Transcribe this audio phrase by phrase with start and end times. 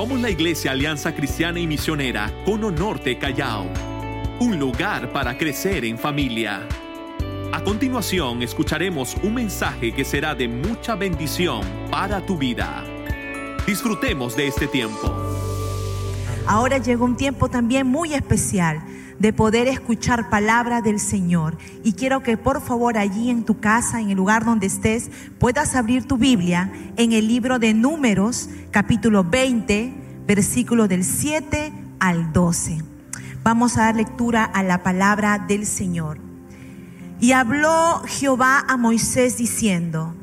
[0.00, 3.66] Somos la Iglesia Alianza Cristiana y Misionera Cono Norte Callao,
[4.38, 6.66] un lugar para crecer en familia.
[7.52, 11.60] A continuación escucharemos un mensaje que será de mucha bendición
[11.90, 12.82] para tu vida.
[13.66, 15.29] Disfrutemos de este tiempo.
[16.46, 18.82] Ahora llegó un tiempo también muy especial
[19.20, 21.58] de poder escuchar palabra del Señor.
[21.84, 25.76] Y quiero que por favor allí en tu casa, en el lugar donde estés, puedas
[25.76, 29.94] abrir tu Biblia en el libro de Números, capítulo 20,
[30.26, 32.82] versículo del 7 al 12.
[33.42, 36.18] Vamos a dar lectura a la palabra del Señor.
[37.20, 40.14] Y habló Jehová a Moisés diciendo,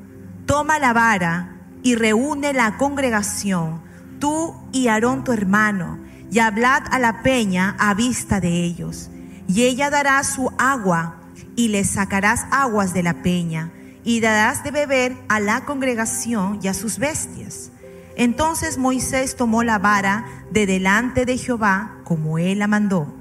[0.47, 3.81] toma la vara y reúne la congregación,
[4.20, 5.99] tú y Aarón tu hermano,
[6.31, 9.09] y hablad a la peña a vista de ellos.
[9.48, 11.22] Y ella dará su agua,
[11.55, 13.72] y le sacarás aguas de la peña,
[14.03, 17.72] y darás de beber a la congregación y a sus bestias.
[18.16, 23.14] Entonces Moisés tomó la vara de delante de Jehová, como él la mandó.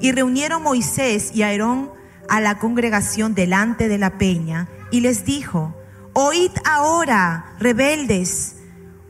[0.00, 1.90] Y reunieron Moisés y Aarón
[2.28, 5.74] a la congregación delante de la peña, y les dijo,
[6.12, 8.56] Oíd ahora, rebeldes,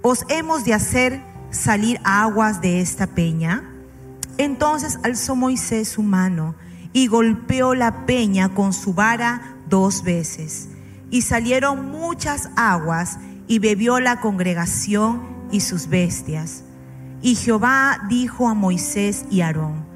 [0.02, 3.62] os hemos de hacer salir aguas de esta peña?
[4.38, 6.54] Entonces alzó Moisés su mano
[6.92, 10.68] y golpeó la peña con su vara dos veces.
[11.10, 16.64] Y salieron muchas aguas y bebió la congregación y sus bestias.
[17.22, 19.86] Y Jehová dijo a Moisés y Aarón,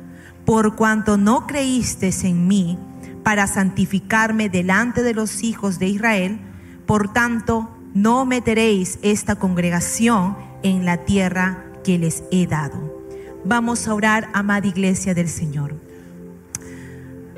[0.45, 2.79] por cuanto no creísteis en mí
[3.23, 6.41] para santificarme delante de los hijos de Israel,
[6.87, 13.03] por tanto no meteréis esta congregación en la tierra que les he dado.
[13.45, 15.75] Vamos a orar, amada iglesia del Señor.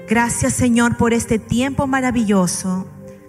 [0.08, 2.86] Gracias Señor por este tiempo maravilloso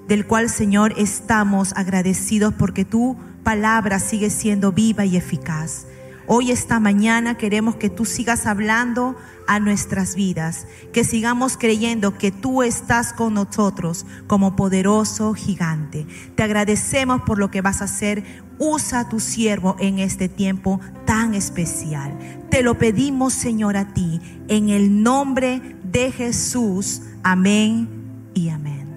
[0.09, 5.87] del cual Señor estamos agradecidos porque tu palabra sigue siendo viva y eficaz.
[6.27, 9.15] Hoy, esta mañana, queremos que tú sigas hablando
[9.47, 16.07] a nuestras vidas, que sigamos creyendo que tú estás con nosotros como poderoso gigante.
[16.35, 18.23] Te agradecemos por lo que vas a hacer.
[18.57, 22.17] Usa a tu siervo en este tiempo tan especial.
[22.49, 27.01] Te lo pedimos, Señor, a ti, en el nombre de Jesús.
[27.21, 27.87] Amén
[28.33, 28.87] y amén.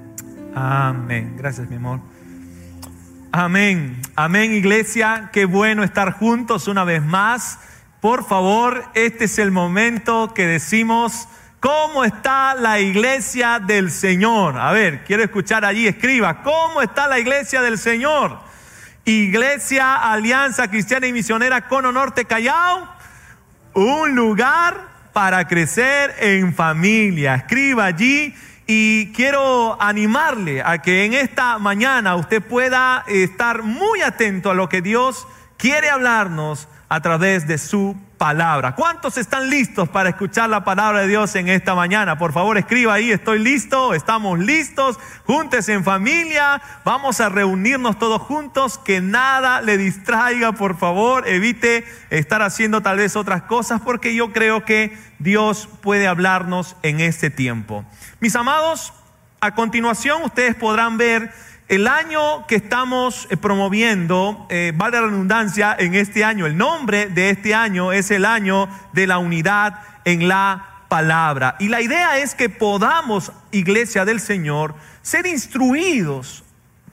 [0.55, 1.35] Amén.
[1.37, 2.01] Gracias, mi amor.
[3.33, 4.01] Amén.
[4.17, 5.29] Amén, iglesia.
[5.35, 7.59] Qué bueno estar juntos una vez más.
[8.01, 11.29] Por favor, este es el momento que decimos,
[11.61, 14.59] ¿cómo está la iglesia del Señor?
[14.59, 18.39] A ver, quiero escuchar allí, escriba, ¿cómo está la iglesia del Señor?
[19.05, 22.89] Iglesia Alianza Cristiana y Misionera Cono Norte Callao,
[23.75, 27.35] un lugar para crecer en familia.
[27.35, 28.35] Escriba allí
[28.71, 34.69] y quiero animarle a que en esta mañana usted pueda estar muy atento a lo
[34.69, 38.75] que Dios quiere hablarnos a través de su palabra.
[38.75, 42.19] ¿Cuántos están listos para escuchar la palabra de Dios en esta mañana?
[42.19, 48.21] Por favor, escriba ahí, estoy listo, estamos listos, juntes en familia, vamos a reunirnos todos
[48.21, 54.15] juntos, que nada le distraiga, por favor, evite estar haciendo tal vez otras cosas, porque
[54.15, 57.85] yo creo que Dios puede hablarnos en este tiempo.
[58.19, 58.93] Mis amados,
[59.41, 61.33] a continuación ustedes podrán ver
[61.69, 66.47] el año que estamos eh, promoviendo, eh, vale la redundancia, en este año.
[66.47, 71.57] El nombre de este año es el año de la unidad en la palabra.
[71.59, 76.43] Y la idea es que podamos, iglesia del Señor, ser instruidos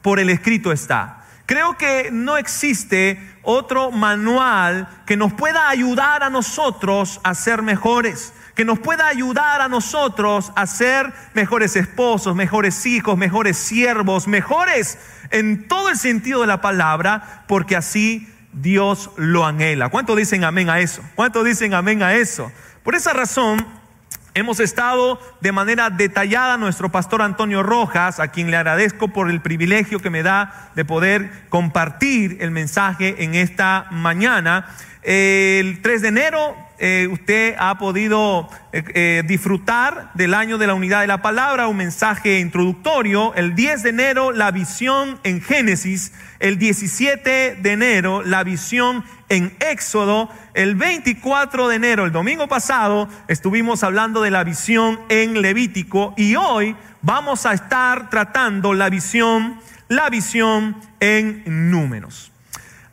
[0.02, 1.22] por el escrito está.
[1.46, 8.34] Creo que no existe otro manual que nos pueda ayudar a nosotros a ser mejores
[8.56, 14.98] que nos pueda ayudar a nosotros a ser mejores esposos, mejores hijos, mejores siervos, mejores
[15.30, 19.90] en todo el sentido de la palabra, porque así Dios lo anhela.
[19.90, 21.04] ¿Cuánto dicen amén a eso?
[21.16, 22.52] ¿Cuánto dicen amén a eso?
[22.84, 23.66] Por esa razón,
[24.38, 29.40] Hemos estado de manera detallada nuestro pastor Antonio Rojas, a quien le agradezco por el
[29.40, 34.76] privilegio que me da de poder compartir el mensaje en esta mañana.
[35.04, 40.74] El 3 de enero eh, usted ha podido eh, eh, disfrutar del año de la
[40.74, 43.34] unidad de la palabra, un mensaje introductorio.
[43.36, 46.14] El 10 de enero, la visión en Génesis.
[46.40, 50.30] El 17 de enero, la visión en Éxodo.
[50.54, 56.14] El 24 de enero, el domingo pasado, estuvimos hablando de la visión en Levítico.
[56.18, 62.32] Y hoy vamos a estar tratando la visión, la visión en números.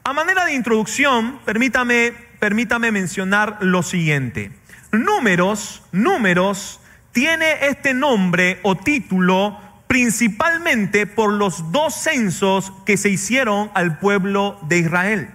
[0.05, 4.51] A manera de introducción, permítame permítame mencionar lo siguiente.
[4.91, 6.81] Números, números,
[7.13, 14.59] tiene este nombre o título principalmente por los dos censos que se hicieron al pueblo
[14.63, 15.31] de Israel.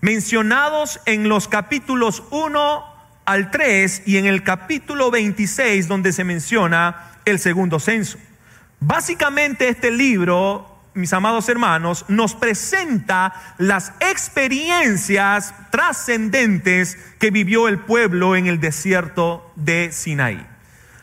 [0.00, 2.84] mencionados en los capítulos 1
[3.26, 8.18] al 3 y en el capítulo 26 donde se menciona el segundo censo.
[8.80, 18.36] Básicamente este libro, mis amados hermanos, nos presenta las experiencias trascendentes que vivió el pueblo
[18.36, 20.46] en el desierto de Sinaí.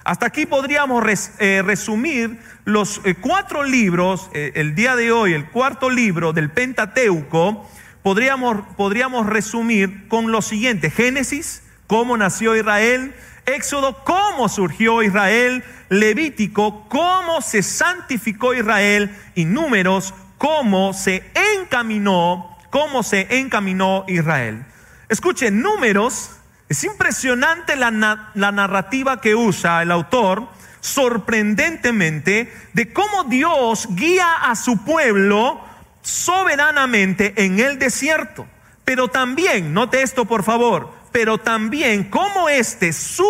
[0.03, 1.03] Hasta aquí podríamos
[1.39, 6.49] eh, resumir los eh, cuatro libros, eh, el día de hoy, el cuarto libro del
[6.49, 7.69] Pentateuco,
[8.01, 13.13] podríamos, podríamos resumir con lo siguiente, Génesis, cómo nació Israel,
[13.45, 21.29] Éxodo, cómo surgió Israel, Levítico, cómo se santificó Israel y Números, cómo se
[21.59, 24.65] encaminó, cómo se encaminó Israel.
[25.09, 26.31] Escuchen, Números,
[26.69, 30.47] es impresionante la, la narrativa que usa el autor,
[30.79, 35.59] sorprendentemente, de cómo Dios guía a su pueblo
[36.01, 38.47] soberanamente en el desierto.
[38.85, 43.27] Pero también, note esto por favor, pero también cómo este, su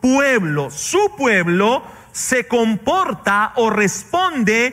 [0.00, 1.82] pueblo, su pueblo,
[2.12, 4.72] se comporta o responde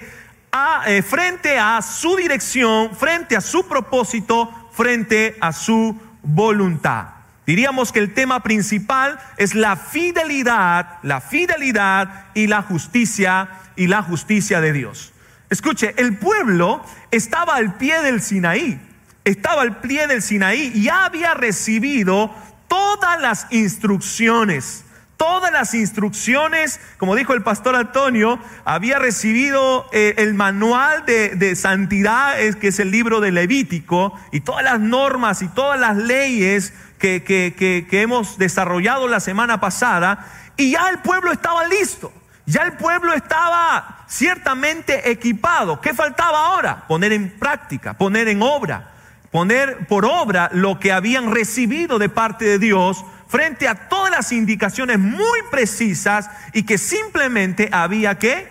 [0.85, 7.07] eh, frente a su dirección, frente a su propósito, frente a su voluntad.
[7.45, 14.03] Diríamos que el tema principal es la fidelidad, la fidelidad y la justicia y la
[14.03, 15.11] justicia de Dios.
[15.49, 18.79] Escuche, el pueblo estaba al pie del Sinaí,
[19.25, 22.33] estaba al pie del Sinaí y había recibido
[22.71, 24.85] todas las instrucciones,
[25.18, 32.38] todas las instrucciones, como dijo el pastor Antonio, había recibido eh, el manual de, santidad,
[32.62, 37.23] que es el libro de Levítico, y todas las normas y todas las leyes que,
[37.23, 40.25] que hemos desarrollado la semana pasada,
[40.56, 42.13] y ya el pueblo estaba listo.
[42.45, 45.81] Ya el pueblo estaba ciertamente equipado.
[45.81, 46.88] ¿Qué faltaba ahora?
[46.88, 48.90] Poner en práctica, poner en obra
[49.31, 54.31] poner por obra lo que habían recibido de parte de Dios frente a todas las
[54.33, 58.48] indicaciones muy precisas y que simplemente había que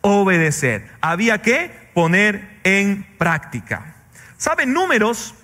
[0.00, 3.94] obedecer, había que poner en práctica.
[4.36, 4.72] ¿Saben?
[4.72, 5.34] Números,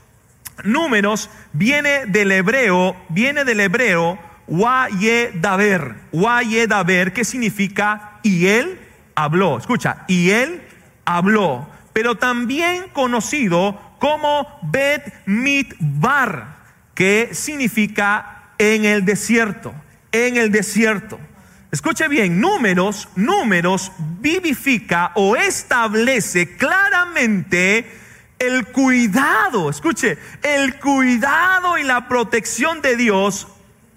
[0.64, 8.80] números viene del hebreo, viene del hebreo Wayedaber, Wayedaber, que significa y él
[9.14, 9.58] habló.
[9.58, 10.62] Escucha, y él
[11.04, 16.56] habló, pero también conocido como Bet Mitbar,
[16.94, 19.72] que significa en el desierto,
[20.10, 21.20] en el desierto.
[21.70, 27.86] Escuche bien, números, números vivifica o establece claramente
[28.40, 33.46] el cuidado, escuche, el cuidado y la protección de Dios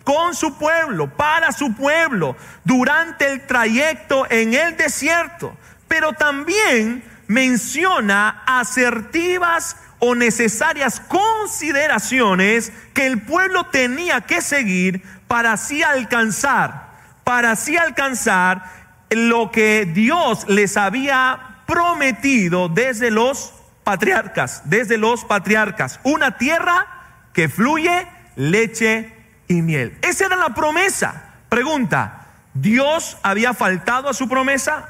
[0.04, 2.36] con su pueblo, para su pueblo,
[2.66, 5.56] durante el trayecto en el desierto.
[5.88, 15.82] Pero también menciona asertivas o necesarias consideraciones que el pueblo tenía que seguir para así
[15.82, 16.90] alcanzar,
[17.24, 18.66] para así alcanzar
[19.12, 23.54] lo que Dios les había prometido desde los
[23.86, 26.86] patriarcas, desde los patriarcas, una tierra
[27.32, 29.10] que fluye leche
[29.48, 29.98] y miel.
[30.02, 31.30] Esa era la promesa.
[31.48, 34.90] Pregunta, ¿Dios había faltado a su promesa?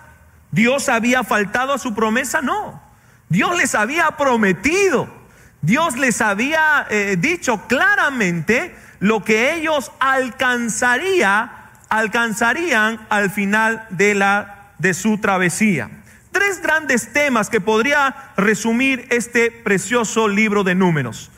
[0.50, 2.42] ¿Dios había faltado a su promesa?
[2.42, 2.83] No.
[3.34, 5.10] Dios les había prometido,
[5.64, 14.74] Dios les había eh, dicho claramente lo que ellos alcanzaría, alcanzarían al final de, la,
[14.78, 15.90] de su travesía.
[16.32, 21.32] Tres grandes temas que podría resumir este precioso libro de números.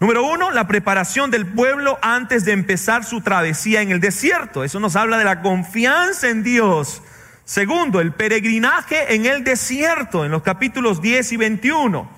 [0.00, 4.64] Número uno, la preparación del pueblo antes de empezar su travesía en el desierto.
[4.64, 7.03] Eso nos habla de la confianza en Dios
[7.44, 12.08] Segundo, el peregrinaje en el desierto, en los capítulos 10 y 21,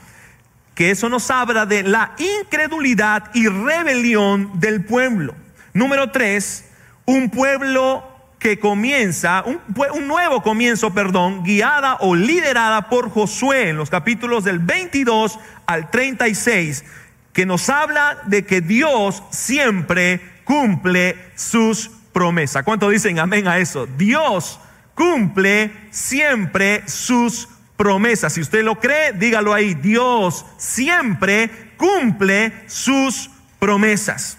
[0.74, 5.34] que eso nos habla de la incredulidad y rebelión del pueblo.
[5.72, 6.66] Número tres,
[7.06, 8.04] un pueblo
[8.38, 14.60] que comienza, un, nuevo comienzo, perdón, guiada o liderada por Josué en los capítulos del
[14.60, 16.84] 22 al 36,
[17.32, 22.62] que nos habla de que Dios siempre cumple sus promesas.
[22.62, 23.86] ¿Cuánto dicen amén a eso?
[23.86, 24.60] Dios
[24.96, 28.32] cumple siempre sus promesas.
[28.32, 29.74] Si usted lo cree, dígalo ahí.
[29.74, 34.38] Dios siempre cumple sus promesas.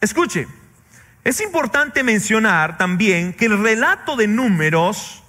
[0.00, 0.48] Escuche,
[1.22, 5.22] es importante mencionar también que el relato de números,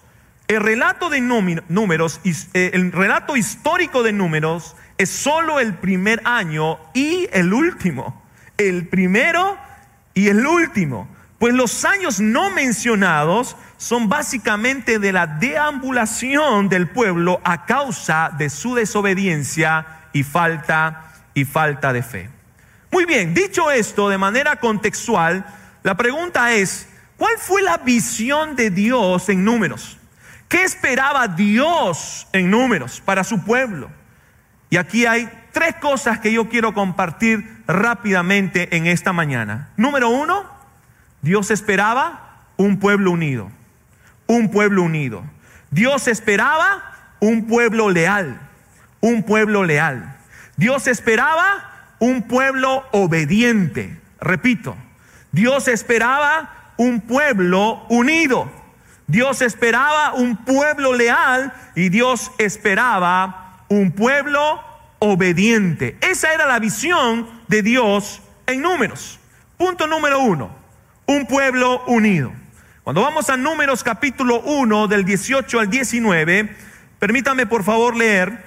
[0.47, 6.79] el relato de números, eh, el relato histórico de números es solo el primer año
[6.93, 8.23] y el último.
[8.57, 9.57] El primero
[10.13, 11.07] y el último.
[11.37, 18.49] Pues los años no mencionados son básicamente de la deambulación del pueblo a causa de
[18.49, 22.29] su desobediencia y falta y falta de fe.
[22.91, 25.45] Muy bien, dicho esto de manera contextual,
[25.83, 29.97] la pregunta es, ¿cuál fue la visión de Dios en números?
[30.49, 33.89] ¿Qué esperaba Dios en números para su pueblo?
[34.69, 39.69] Y aquí hay tres cosas que yo quiero compartir rápidamente en esta mañana.
[39.77, 40.43] Número uno,
[41.21, 43.49] Dios esperaba un pueblo unido,
[44.29, 45.23] un pueblo unido.
[45.71, 48.39] Dios esperaba un pueblo leal,
[49.01, 50.17] un pueblo leal.
[50.55, 53.99] Dios esperaba un pueblo obediente.
[54.21, 54.75] Repito,
[55.31, 58.51] Dios esperaba un pueblo unido.
[59.07, 64.61] Dios esperaba un pueblo leal y Dios esperaba un pueblo
[64.99, 65.97] obediente.
[66.01, 69.19] Esa era la visión de Dios en números.
[69.57, 70.51] Punto número uno,
[71.07, 72.31] un pueblo unido.
[72.89, 76.55] Cuando vamos a números capítulo 1 del 18 al 19,
[76.97, 78.43] permítame por favor leer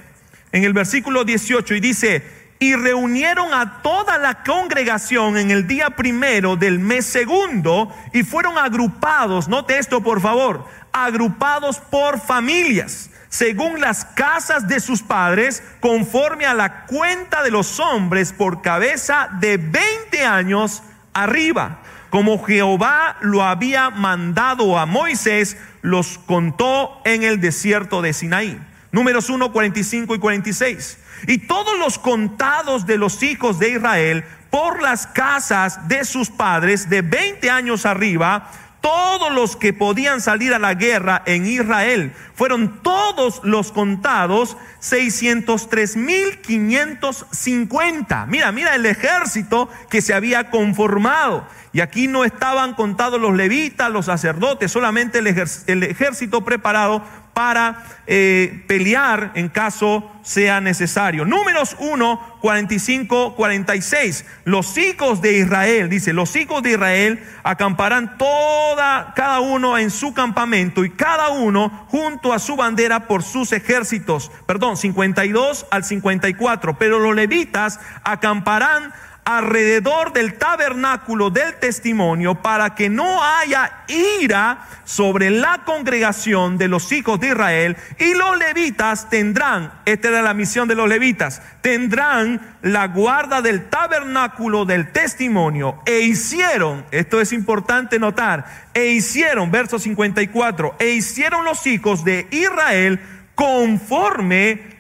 [0.51, 2.25] en el versículo 18 y dice,
[2.59, 8.59] y reunieron a toda la congregación en el día primero del mes segundo y fueron
[8.59, 16.47] agrupados, note esto por favor, agrupados por familias, según las casas de sus padres, conforme
[16.47, 20.83] a la cuenta de los hombres por cabeza de 20 años
[21.13, 21.79] arriba.
[22.13, 28.61] Como Jehová lo había mandado a Moisés, los contó en el desierto de Sinaí.
[28.91, 34.83] Números 1, 45 y 46 y todos los contados de los hijos de Israel por
[34.83, 38.51] las casas de sus padres de 20 años arriba,
[38.83, 42.13] todos los que podían salir a la guerra en Israel.
[42.35, 48.27] Fueron todos los contados 603 mil 550.
[48.27, 51.47] Mira, mira el ejército que se había conformado.
[51.73, 57.03] Y aquí no estaban contados los levitas, los sacerdotes, solamente el, ejército preparado
[57.35, 61.25] para eh, pelear en caso sea necesario.
[61.25, 64.25] Números 1, 45, 46.
[64.45, 70.15] Los hijos de Israel, dice, los hijos de Israel acamparán toda, cada uno en su
[70.15, 74.31] campamento y cada uno junto a su bandera por sus ejércitos.
[74.47, 76.79] Perdón, 52 al 54.
[76.79, 78.93] Pero los levitas acamparán
[79.25, 86.91] alrededor del tabernáculo del testimonio para que no haya ira sobre la congregación de los
[86.91, 92.57] hijos de Israel y los levitas tendrán, esta era la misión de los levitas, tendrán
[92.63, 95.81] la guarda del tabernáculo del testimonio.
[95.87, 102.27] E hicieron, esto es importante notar, e hicieron, verso 54, e hicieron los hijos de
[102.33, 103.01] Israel
[103.37, 104.73] conforme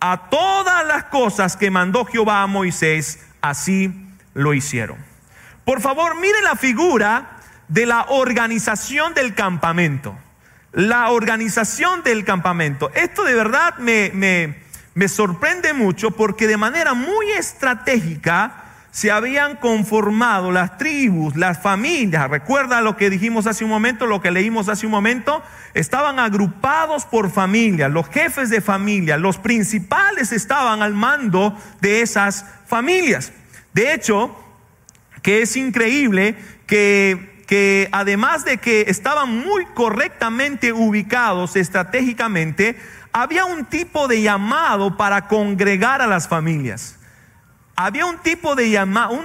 [0.00, 3.92] a todas las cosas que mandó Jehová a Moisés así
[4.34, 4.96] lo hicieron.
[5.64, 7.36] Por favor, mire la figura
[7.68, 10.16] de la organización del campamento.
[10.72, 12.90] La organización del campamento.
[12.94, 14.56] Esto de verdad me, me,
[14.94, 22.28] me sorprende mucho porque de manera muy estratégica se habían conformado las tribus, las familias.
[22.28, 25.42] Recuerda lo que dijimos hace un momento, lo que leímos hace un momento.
[25.74, 32.44] Estaban agrupados por familia, los jefes de familia, los principales estaban al mando de esas
[32.66, 33.32] familias.
[33.72, 34.36] De hecho,
[35.22, 36.36] que es increíble
[36.66, 42.76] que, que además de que estaban muy correctamente ubicados estratégicamente,
[43.12, 46.98] había un tipo de llamado para congregar a las familias.
[47.74, 49.18] Había un tipo de llamado,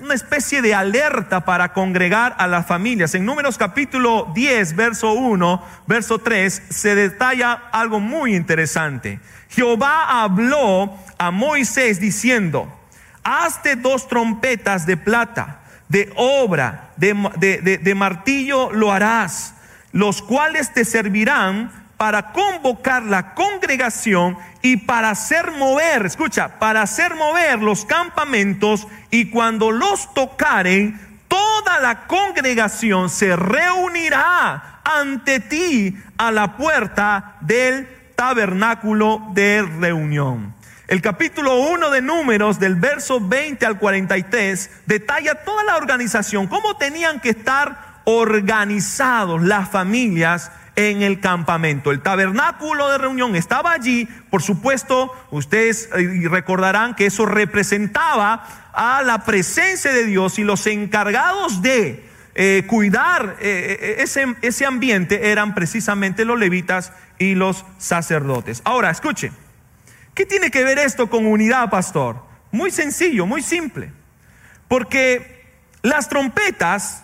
[0.00, 3.14] una especie de alerta para congregar a las familias.
[3.14, 9.20] En Números capítulo 10, verso 1, verso 3, se detalla algo muy interesante.
[9.48, 12.68] Jehová habló a Moisés diciendo,
[13.22, 19.54] hazte dos trompetas de plata, de obra, de, de, martillo lo harás,
[19.92, 27.14] los cuales te servirán para convocar la congregación y para hacer mover, escucha, para hacer
[27.14, 36.30] mover los campamentos y cuando los tocaren, toda la congregación se reunirá ante ti a
[36.30, 40.54] la puerta del tabernáculo de reunión.
[40.86, 46.76] El capítulo 1 de Números, del verso 20 al 43, detalla toda la organización, cómo
[46.76, 51.90] tenían que estar organizados las familias en el campamento.
[51.90, 59.02] El tabernáculo de reunión estaba allí, por supuesto, ustedes eh, recordarán que eso representaba a
[59.02, 62.04] la presencia de Dios y los encargados de
[62.34, 68.60] eh, cuidar eh, ese, ese ambiente eran precisamente los levitas y los sacerdotes.
[68.64, 69.30] Ahora, escuche.
[70.14, 72.22] ¿Qué tiene que ver esto con unidad, pastor?
[72.52, 73.92] Muy sencillo, muy simple.
[74.68, 75.44] Porque
[75.82, 77.03] las trompetas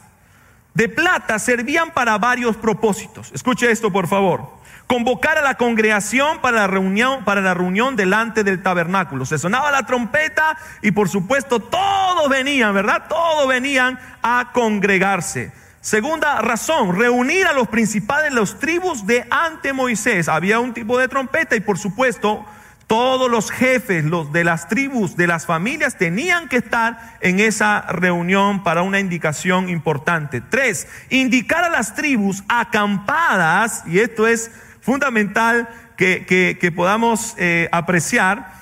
[0.81, 3.31] de plata servían para varios propósitos.
[3.35, 4.49] Escuche esto, por favor.
[4.87, 9.27] Convocar a la congregación para la reunión, para la reunión delante del tabernáculo.
[9.27, 13.05] Se sonaba la trompeta y por supuesto todos venían, ¿verdad?
[13.11, 15.53] Todos venían a congregarse.
[15.83, 20.31] Segunda razón, reunir a los principales de los tribus de ante Moisés.
[20.31, 22.47] Había un tipo de trompeta y por supuesto
[22.91, 27.83] todos los jefes los de las tribus, de las familias, tenían que estar en esa
[27.83, 30.41] reunión para una indicación importante.
[30.41, 38.55] Tres, indicar a las tribus acampadas, y esto es fundamental que, podamos eh, apreciar,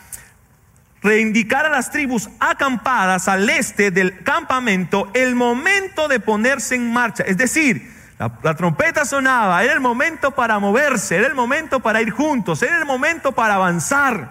[1.00, 7.22] reindicar a las tribus acampadas al este del campamento el momento de ponerse en marcha.
[7.22, 12.10] Es decir, la, trompeta sonaba, era el momento para moverse, era el momento para ir
[12.10, 14.30] juntos, era el momento para avanzar.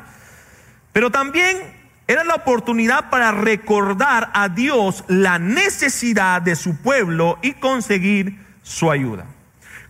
[0.92, 1.58] Pero también
[2.08, 8.92] era la oportunidad para recordar a Dios la necesidad de su pueblo y conseguir su
[8.92, 9.26] ayuda.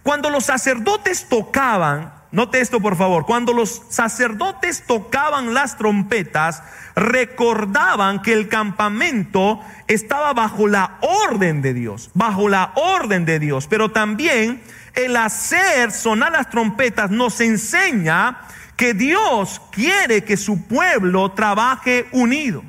[0.04, 6.64] Cuando los sacerdotes tocaban, note esto por favor, cuando los sacerdotes tocaban las trompetas,
[6.96, 13.68] recordaban que el campamento estaba bajo la orden de Dios, bajo la orden de Dios,
[13.68, 14.62] pero también
[14.94, 18.42] el hacer sonar las trompetas nos enseña
[18.76, 22.64] que Dios quiere que su pueblo trabaje unido.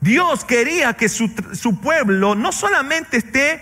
[0.00, 3.60] Dios quería que su, su, pueblo no solamente esté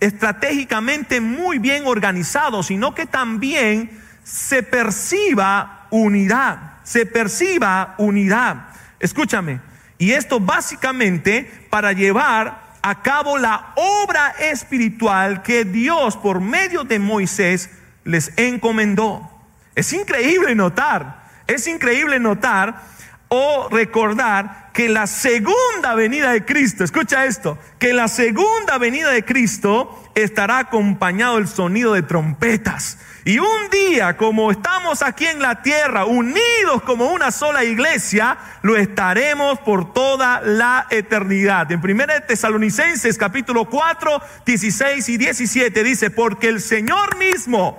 [0.00, 3.90] estratégicamente muy bien organizado, sino que también
[4.24, 8.68] se perciba unidad, se perciba unidad.
[8.98, 9.60] Escúchame,
[9.98, 16.98] y esto básicamente para llevar a cabo la obra espiritual que Dios por medio de
[16.98, 17.70] Moisés
[18.04, 19.30] les encomendó.
[19.74, 22.82] Es increíble notar, es increíble notar
[23.28, 29.24] o recordar que la segunda venida de Cristo, escucha esto, que la segunda venida de
[29.24, 32.98] Cristo estará acompañado del sonido de trompetas.
[33.26, 38.76] Y un día, como estamos aquí en la tierra, unidos como una sola iglesia, lo
[38.76, 41.72] estaremos por toda la eternidad.
[41.72, 47.78] En 1 Tesalonicenses capítulo 4, 16 y 17 dice, porque el Señor mismo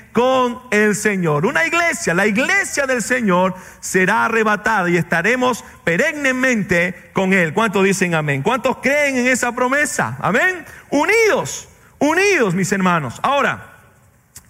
[0.11, 1.45] con el Señor.
[1.45, 7.53] Una iglesia, la iglesia del Señor será arrebatada y estaremos perennemente con Él.
[7.53, 8.41] ¿Cuántos dicen amén?
[8.41, 10.17] ¿Cuántos creen en esa promesa?
[10.19, 10.65] Amén.
[10.89, 11.69] Unidos,
[11.99, 13.19] unidos, mis hermanos.
[13.23, 13.77] Ahora,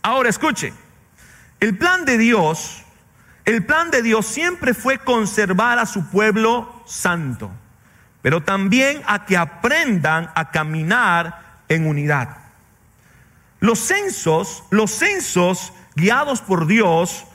[0.02, 0.74] ahora escuche,
[1.60, 2.84] el plan de Dios,
[3.46, 7.52] el plan de Dios siempre fue conservar a su pueblo santo,
[8.22, 12.41] pero también a que aprendan a caminar en unidad.
[13.62, 17.26] Los censos, los censos guiados por Dios,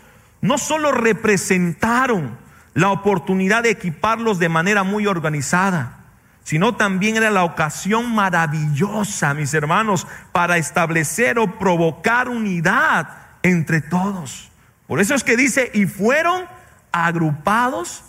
[0.41, 2.37] no solo representaron
[2.75, 6.01] la oportunidad de equiparlos de manera muy organizada,
[6.43, 13.09] sino también era la ocasión maravillosa, mis hermanos, para establecer o provocar unidad
[13.43, 14.51] entre todos.
[14.89, 16.45] Por eso es que dice, y fueron
[16.91, 18.03] agrupados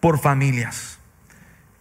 [0.00, 0.98] por familias.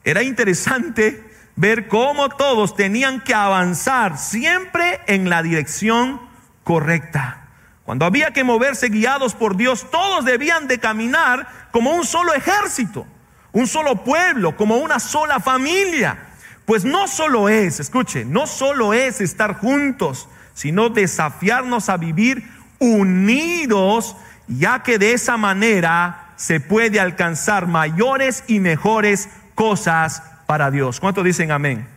[0.04, 6.22] Era interesante ver cómo todos tenían que avanzar siempre en la dirección
[6.64, 7.48] correcta.
[7.84, 13.06] Cuando había que moverse guiados por Dios, todos debían de caminar como un solo ejército,
[13.52, 16.18] un solo pueblo, como una sola familia.
[16.66, 24.16] Pues no solo es, escuche, no solo es estar juntos, sino desafiarnos a vivir unidos,
[24.48, 31.00] ya que de esa manera se puede alcanzar mayores y mejores cosas para Dios.
[31.00, 31.88] ¿Cuántos dicen amén?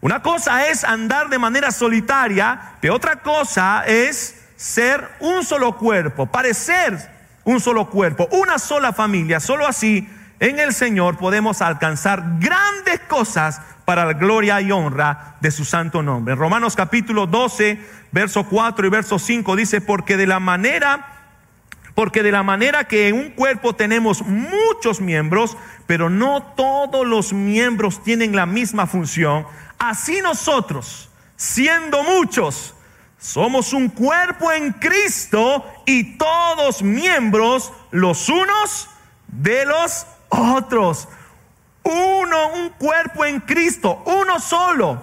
[0.00, 6.26] Una cosa es andar de manera solitaria, pero otra cosa es ser un solo cuerpo,
[6.26, 6.96] parecer
[7.42, 9.40] un solo cuerpo, una sola familia.
[9.40, 10.08] Solo así
[10.38, 16.00] en el Señor podemos alcanzar grandes cosas para la gloria y honra de su santo
[16.00, 16.36] nombre.
[16.36, 21.17] Romanos capítulo 12, verso 4 y verso 5 dice, porque de la manera
[21.98, 25.56] porque de la manera que en un cuerpo tenemos muchos miembros,
[25.88, 29.44] pero no todos los miembros tienen la misma función,
[29.80, 32.76] así nosotros, siendo muchos,
[33.18, 38.88] somos un cuerpo en Cristo y todos miembros los unos
[39.26, 41.08] de los otros.
[41.82, 45.02] Uno, un cuerpo en Cristo, uno solo.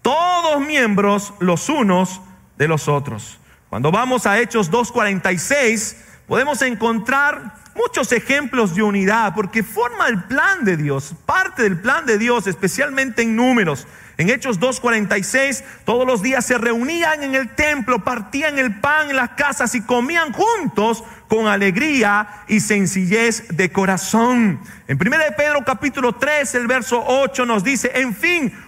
[0.00, 2.22] Todos miembros los unos
[2.56, 3.38] de los otros.
[3.68, 5.96] Cuando vamos a Hechos 2.46,
[6.32, 12.06] podemos encontrar muchos ejemplos de unidad, porque forma el plan de Dios, parte del plan
[12.06, 13.86] de Dios, especialmente en números.
[14.16, 19.16] En Hechos 2.46, todos los días se reunían en el templo, partían el pan en
[19.16, 24.58] las casas y comían juntos con alegría y sencillez de corazón.
[24.88, 28.58] En 1 Pedro capítulo 3, el verso 8 nos dice, en fin,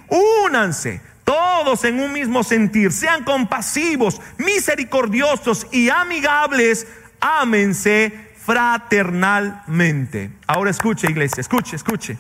[0.45, 6.87] únanse todos en un mismo sentir, sean compasivos, misericordiosos y amigables,
[7.25, 10.31] ámense fraternalmente.
[10.47, 12.19] Ahora escuche, iglesia, escuche, escuche.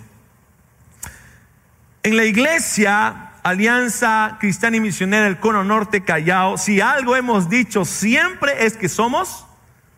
[2.02, 7.84] En la iglesia Alianza Cristiana y Misionera del Cono Norte Callao, si algo hemos dicho
[7.84, 9.46] siempre es que somos,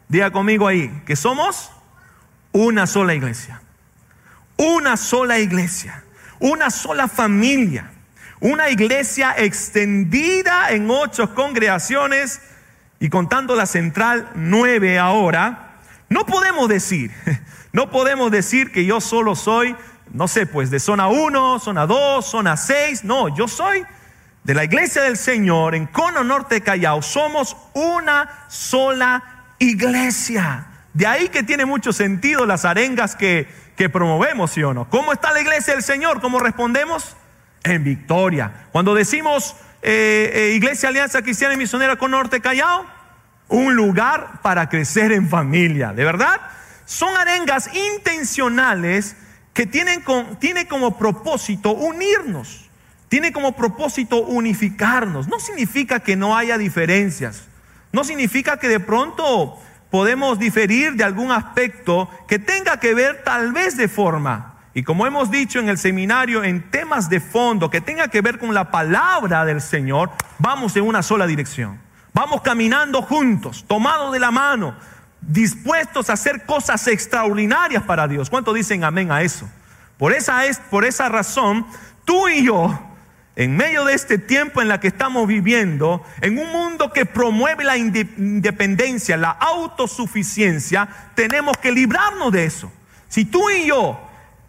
[0.08, 1.70] diga conmigo ahí, que somos
[2.50, 3.62] una sola iglesia.
[4.56, 6.02] Una sola iglesia,
[6.40, 7.92] una sola familia,
[8.40, 12.40] una iglesia extendida en ocho congregaciones
[12.98, 15.66] y contando la central nueve ahora
[16.08, 17.10] no podemos decir,
[17.72, 19.74] no podemos decir que yo solo soy,
[20.12, 23.04] no sé, pues de zona 1, zona 2, zona 6.
[23.04, 23.84] No, yo soy
[24.44, 27.02] de la iglesia del Señor en Cono Norte Callao.
[27.02, 30.66] Somos una sola iglesia.
[30.94, 34.88] De ahí que tiene mucho sentido las arengas que, que promovemos, ¿sí o no?
[34.88, 36.20] ¿Cómo está la iglesia del Señor?
[36.20, 37.16] ¿Cómo respondemos?
[37.64, 38.68] En victoria.
[38.70, 42.86] Cuando decimos eh, eh, Iglesia Alianza Cristiana y Misionera Cono Norte Callao,
[43.48, 46.40] un lugar para crecer en familia, ¿de verdad?
[46.84, 49.16] Son arengas intencionales
[49.52, 50.02] que tienen,
[50.68, 52.68] como propósito unirnos,
[53.08, 55.28] tiene como propósito unificarnos.
[55.28, 57.44] No significa que no haya diferencias,
[57.92, 59.58] no significa que de pronto
[59.90, 64.55] podemos diferir de algún aspecto que tenga que ver tal vez de forma.
[64.76, 68.38] Y como hemos dicho en el seminario, en temas de fondo que tenga que ver
[68.38, 71.80] con la palabra del Señor, vamos en una sola dirección.
[72.12, 74.76] Vamos caminando juntos, tomados de la mano,
[75.22, 78.28] dispuestos a hacer cosas extraordinarias para Dios.
[78.28, 79.48] ¿Cuánto dicen amén a eso?
[79.96, 81.66] Por esa, es, por esa razón,
[82.04, 82.78] tú y yo,
[83.34, 87.64] en medio de este tiempo en la que estamos viviendo, en un mundo que promueve
[87.64, 92.70] la independencia, la autosuficiencia, tenemos que librarnos de eso.
[93.08, 94.05] Si tú y yo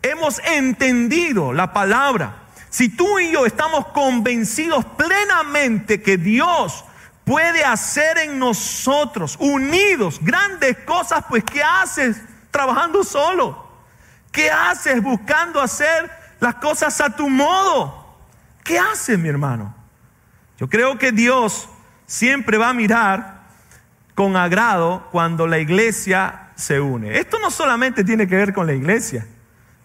[0.09, 6.85] hemos entendido la palabra, si tú y yo estamos convencidos plenamente que Dios
[7.23, 13.67] puede hacer en nosotros, unidos, grandes cosas, pues ¿qué haces trabajando solo?
[14.31, 18.17] ¿Qué haces buscando hacer las cosas a tu modo?
[18.63, 19.75] ¿Qué haces, mi hermano?
[20.57, 21.69] Yo creo que Dios
[22.05, 23.41] siempre va a mirar
[24.15, 27.19] con agrado cuando la iglesia se une.
[27.19, 29.27] Esto no solamente tiene que ver con la iglesia,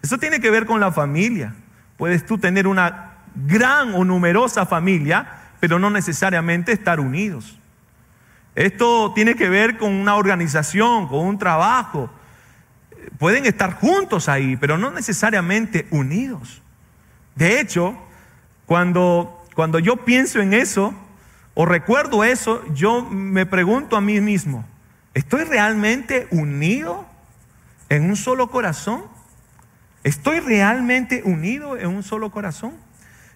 [0.02, 1.54] eso tiene que ver con la familia.
[1.96, 5.26] Puedes tú tener una gran o numerosa familia,
[5.60, 7.56] pero no necesariamente estar unidos.
[8.54, 12.10] Esto tiene que ver con una organización, con un trabajo.
[13.18, 16.60] Pueden estar juntos ahí, pero no necesariamente unidos.
[17.34, 17.96] De hecho,
[18.66, 20.94] cuando, cuando yo pienso en eso
[21.54, 24.64] o recuerdo eso, yo me pregunto a mí mismo,
[25.14, 27.06] ¿estoy realmente unido
[27.88, 29.11] en un solo corazón?
[30.04, 32.74] ¿Estoy realmente unido en un solo corazón?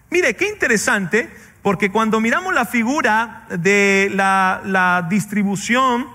[0.09, 1.29] Mire, qué interesante
[1.61, 6.07] porque cuando miramos la figura de la, distribución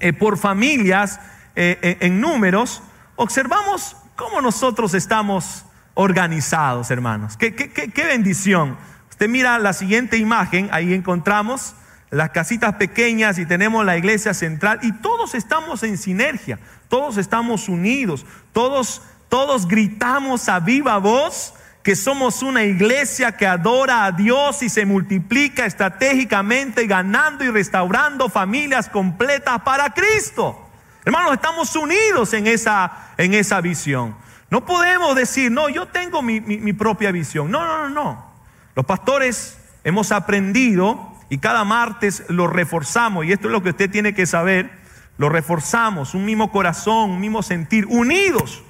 [0.00, 1.18] eh, por familias
[1.54, 2.82] eh, eh, en números,
[3.16, 7.36] observamos cómo nosotros estamos organizados, hermanos.
[7.36, 8.76] Qué, qué, bendición.
[9.08, 11.74] Usted mira la siguiente imagen, ahí encontramos
[12.10, 16.58] las casitas pequeñas y tenemos la iglesia central y todos estamos en sinergia,
[16.88, 24.06] todos estamos unidos, todos, todos gritamos a viva voz que somos una iglesia que adora
[24.06, 30.68] a Dios y se multiplica estratégicamente ganando y restaurando familias completas para Cristo.
[31.04, 34.16] Hermanos, estamos unidos en esa, en esa visión.
[34.50, 37.50] No podemos decir, no, yo tengo mi, mi propia visión.
[37.52, 38.26] No, no, no, no.
[38.74, 43.90] Los pastores hemos aprendido y cada martes lo reforzamos, y esto es lo que usted
[43.90, 44.70] tiene que saber,
[45.18, 48.62] lo reforzamos, un mismo corazón, un mismo sentir, unidos.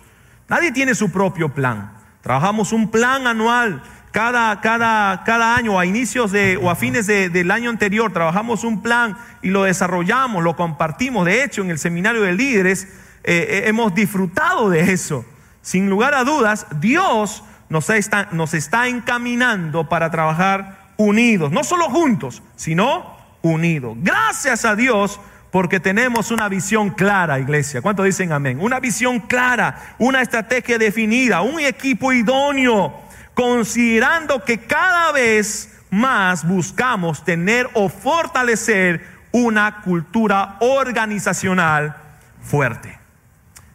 [0.48, 1.92] Nadie tiene su propio plan.
[2.22, 3.82] Trabajamos un plan anual
[4.16, 8.80] cada, cada, cada año, a inicios de, o a fines del año anterior, trabajamos un
[8.80, 11.26] plan y lo desarrollamos, lo compartimos.
[11.26, 12.85] De hecho, en el seminario de líderes
[13.24, 15.26] eh, eh, hemos disfrutado de eso.
[15.61, 21.90] Sin lugar a dudas, Dios nos está, nos está encaminando para trabajar unidos, no solo
[21.90, 23.98] juntos, sino unidos.
[24.00, 25.20] Gracias a Dios
[25.57, 27.81] porque tenemos una visión clara, iglesia.
[27.81, 28.59] ¿Cuánto dicen amén?
[28.61, 32.95] Una visión clara, una estrategia definida, un equipo idóneo,
[33.33, 41.97] considerando que cada vez más buscamos tener o fortalecer una cultura organizacional
[42.42, 42.99] fuerte.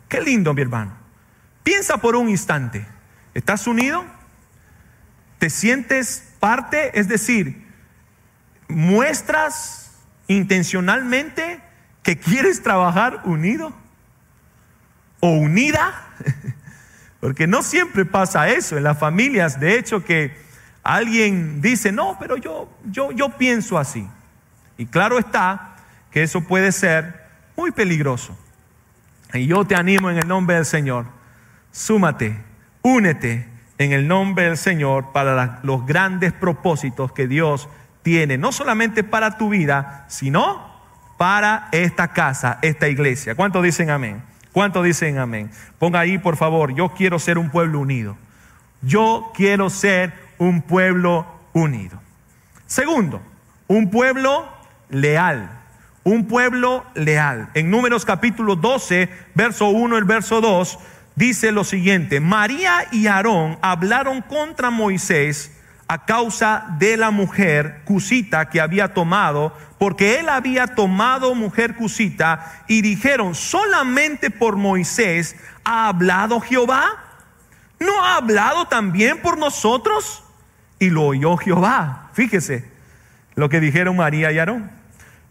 [0.07, 0.93] Qué lindo, mi hermano.
[1.63, 2.85] Piensa por un instante.
[3.33, 4.05] ¿Estás unido?
[5.39, 6.99] ¿Te sientes parte?
[6.99, 7.65] Es decir,
[8.67, 9.93] muestras
[10.27, 11.70] intencionalmente
[12.03, 13.73] que quieres trabajar unido
[15.19, 16.07] o unida.
[17.19, 19.59] Porque no siempre pasa eso en las familias.
[19.59, 20.35] De hecho, que
[20.83, 24.07] alguien dice, no, pero yo, yo, yo pienso así.
[24.77, 25.75] Y claro está
[26.09, 27.21] que eso puede ser
[27.55, 28.37] muy peligroso.
[29.33, 31.05] Y yo te animo en el nombre del Señor,
[31.71, 32.37] súmate,
[32.81, 37.69] únete en el nombre del Señor para los grandes propósitos que Dios
[38.01, 40.70] tiene, no solamente para tu vida, sino
[41.21, 43.35] para esta casa, esta iglesia.
[43.35, 44.23] ¿Cuántos dicen amén?
[44.51, 45.51] ¿Cuántos dicen amén?
[45.77, 48.17] Ponga ahí, por favor, yo quiero ser un pueblo unido.
[48.81, 52.01] Yo quiero ser un pueblo unido.
[52.65, 53.21] Segundo,
[53.67, 54.51] un pueblo
[54.89, 55.47] leal.
[56.03, 57.51] Un pueblo leal.
[57.53, 60.79] En Números capítulo 12, verso 1, el verso 2,
[61.13, 65.51] dice lo siguiente, María y Aarón hablaron contra Moisés
[65.91, 72.63] a causa de la mujer cusita que había tomado, porque él había tomado mujer cusita,
[72.69, 76.85] y dijeron, solamente por Moisés ha hablado Jehová.
[77.77, 80.23] ¿No ha hablado también por nosotros?
[80.79, 82.09] Y lo oyó Jehová.
[82.13, 82.63] Fíjese
[83.35, 84.71] lo que dijeron María y Aarón.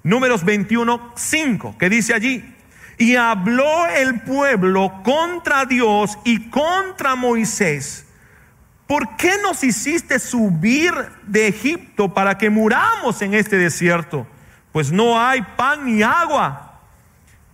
[0.03, 2.55] Números 21, 5, que dice allí,
[2.99, 8.05] y habló el pueblo contra Dios y contra Moisés.
[8.90, 14.26] ¿Por qué nos hiciste subir de Egipto para que muramos en este desierto?
[14.72, 16.81] Pues no hay pan ni agua.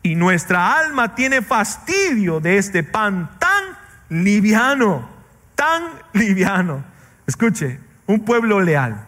[0.03, 3.65] Y nuestra alma tiene fastidio de este pan tan
[4.09, 5.11] liviano,
[5.55, 5.83] tan
[6.15, 6.83] liviano.
[7.27, 9.07] Escuche, un pueblo leal,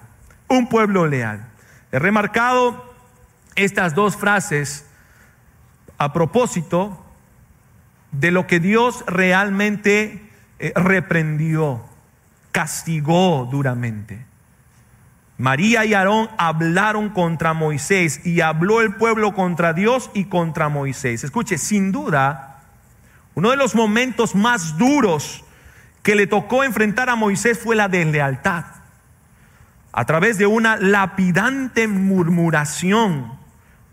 [0.48, 1.48] un pueblo leal.
[1.92, 2.94] He remarcado
[3.54, 4.84] estas dos frases
[5.96, 7.02] a propósito
[8.12, 11.87] de lo que Dios realmente eh, reprendió,
[12.52, 14.24] castigó duramente.
[15.36, 21.22] María y Aarón hablaron contra Moisés y habló el pueblo contra Dios y contra Moisés.
[21.22, 22.62] Escuche, sin duda,
[23.34, 25.44] uno de los momentos más duros
[26.02, 28.64] que le tocó enfrentar a Moisés fue la deslealtad.
[29.92, 33.38] A través de una lapidante murmuración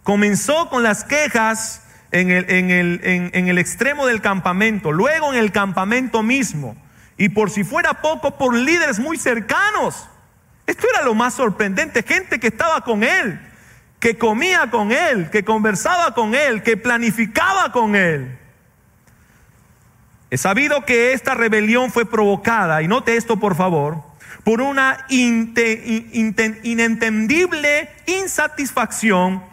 [0.06, 6.22] Comenzó con las quejas en el, en, el, extremo del campamento, luego en el campamento
[6.22, 6.78] mismo,
[7.18, 10.08] y por si fuera poco, por líderes muy cercanos.
[10.68, 13.40] Esto era lo más sorprendente, gente que estaba con él,
[14.00, 18.38] que comía con él, que conversaba con él, que planificaba con él.
[20.32, 24.04] He sabido que esta rebelión fue provocada, y note esto por favor,
[24.44, 29.44] por una inentendible insatisfacción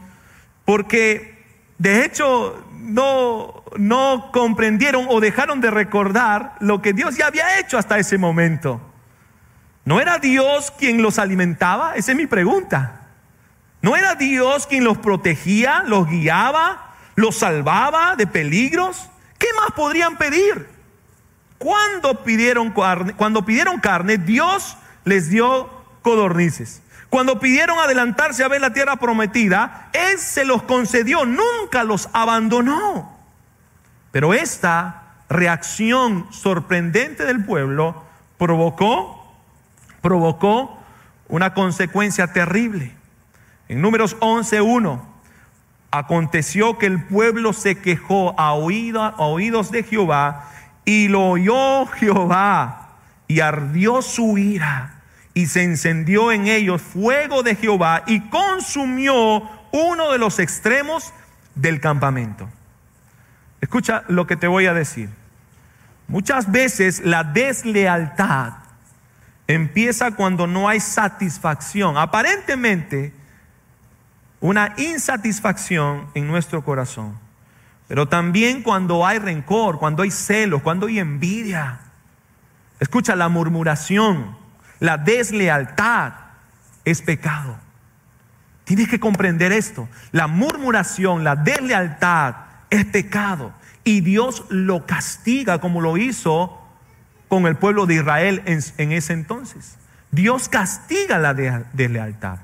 [0.65, 1.35] porque
[1.79, 7.79] de hecho no, no comprendieron o dejaron de recordar lo que Dios ya había hecho
[7.79, 8.81] hasta ese momento.
[9.85, 11.95] ¿No era Dios quien los alimentaba?
[11.97, 13.09] Esa es mi pregunta.
[13.81, 19.09] ¿No era Dios quien los protegía, los guiaba, los salvaba de peligros?
[19.39, 20.69] ¿Qué más podrían pedir?
[21.59, 25.69] Cuando pidieron carne, cuando pidieron carne, Dios les dio
[26.03, 26.83] codornices.
[27.09, 33.12] Cuando pidieron adelantarse a ver la tierra prometida, Él se los concedió, nunca los abandonó.
[34.13, 38.05] Pero esta reacción sorprendente del pueblo
[38.39, 39.35] provocó,
[40.01, 40.79] provocó
[41.29, 42.95] una consecuencia terrible.
[43.69, 45.01] En números 11.1,
[45.91, 50.51] aconteció que el pueblo se quejó a, a oídos de Jehová
[50.85, 52.91] y lo oyó Jehová
[53.29, 55.01] y ardió su ira
[55.35, 61.13] y se encendió en ellos fuego de Jehová y consumió uno de los extremos
[61.55, 62.49] del campamento.
[63.63, 65.09] Escucha lo que te voy a decir.
[66.09, 68.55] Muchas veces la deslealtad
[69.47, 73.15] empieza cuando no hay satisfacción, aparentemente
[74.41, 77.17] una insatisfacción en nuestro corazón,
[77.87, 81.79] pero también cuando hay rencor, cuando hay celos, cuando hay envidia.
[82.81, 84.37] Escucha la murmuración,
[84.81, 86.15] la deslealtad
[86.85, 87.57] es pecado.
[88.65, 89.89] Tienes que comprender esto.
[90.11, 93.53] La murmuración, la deslealtad es pecado.
[93.85, 96.59] Y Dios lo castiga como lo hizo
[97.29, 99.79] con el pueblo de Israel en, ese entonces.
[100.11, 102.39] Dios castiga la deslealtad.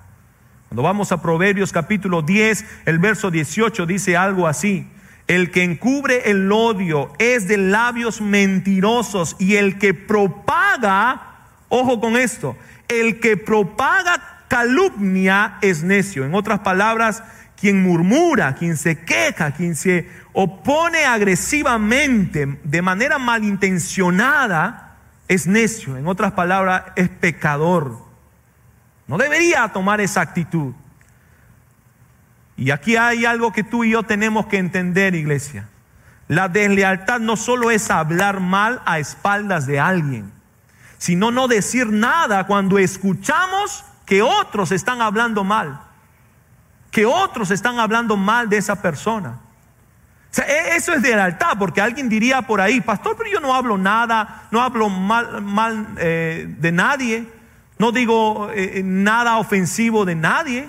[0.68, 4.88] Cuando vamos a Proverbios capítulo 10, el verso 18 dice algo así.
[5.26, 11.28] El que encubre el odio es de labios mentirosos y el que propaga
[11.68, 12.56] Ojo con esto,
[12.88, 16.24] el que propaga calumnia es necio.
[16.24, 17.22] En otras palabras,
[17.60, 25.96] quien murmura, quien se queja, quien se opone agresivamente, de manera malintencionada, es necio.
[25.96, 27.98] En otras palabras, es pecador.
[29.06, 30.72] No debería tomar esa actitud.
[32.56, 35.68] Y aquí hay algo que tú y yo tenemos que entender, iglesia.
[36.28, 40.30] La deslealtad no solo es hablar mal a espaldas de alguien,
[40.98, 45.87] sino no decir nada cuando escuchamos que otros están hablando mal,
[46.90, 49.40] que otros están hablando mal de esa persona.
[50.36, 54.48] E, eso es deslealtad, porque alguien diría por ahí, pastor, pero yo no hablo nada,
[54.50, 57.26] no hablo mal, mal eh, de nadie,
[57.78, 60.68] no digo eh, nada ofensivo de nadie.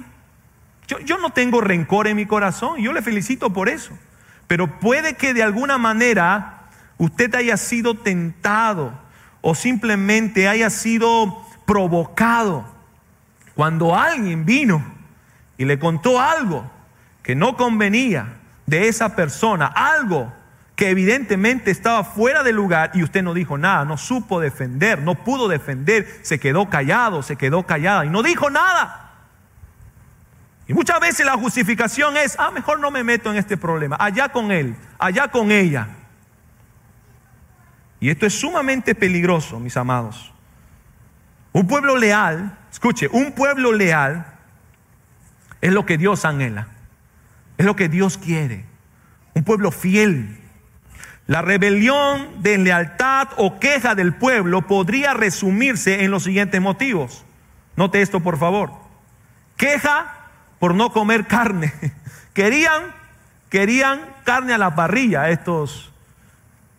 [0.87, 3.91] Yo, yo no tengo rencor en mi corazón, yo le felicito por eso.
[4.47, 6.63] Pero puede que de alguna manera
[6.97, 8.91] usted haya sido tentado
[9.41, 12.65] o simplemente haya sido provocado
[13.55, 14.98] cuando alguien vino
[15.59, 16.71] y le contó algo
[17.21, 20.31] que no convenía de esa persona, algo
[20.77, 25.15] que evidentemente estaba fuera de lugar y usted no dijo nada, no supo defender, no
[25.15, 29.11] pudo defender, se quedó callado, se quedó callada y no dijo nada.
[30.65, 34.29] Y muchas veces la justificación es, ah, mejor no me meto en este problema, allá
[34.29, 35.89] con él, allá con ella.
[37.99, 40.31] Y esto es sumamente peligroso, mis amados.
[41.51, 44.38] Un pueblo leal, escuche, un pueblo leal
[45.61, 46.67] es lo que Dios anhela,
[47.57, 48.65] es lo que Dios quiere.
[49.33, 50.37] Un pueblo fiel.
[51.27, 57.23] La rebelión, de lealtad o queja del pueblo podría resumirse en los siguientes motivos.
[57.75, 58.71] Note esto, por favor.
[59.55, 60.15] Queja
[60.57, 61.73] por no comer carne.
[62.33, 62.93] Querían,
[63.49, 65.91] querían carne a la parrilla, estos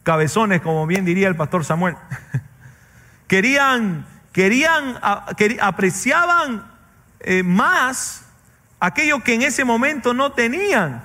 [0.02, 1.96] cabezones, como bien diría el pastor Samuel.
[3.28, 4.98] Querían, querían,
[5.60, 6.64] apreciaban
[7.20, 8.24] eh, más
[8.80, 11.04] aquello que en ese momento no tenían.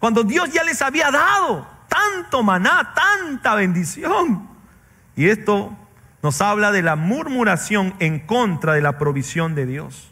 [0.00, 4.48] Cuando Dios ya les había dado tanto maná, tanta bendición.
[5.14, 5.76] Y esto
[6.22, 10.10] nos habla de la murmuración en contra de la provisión de Dios.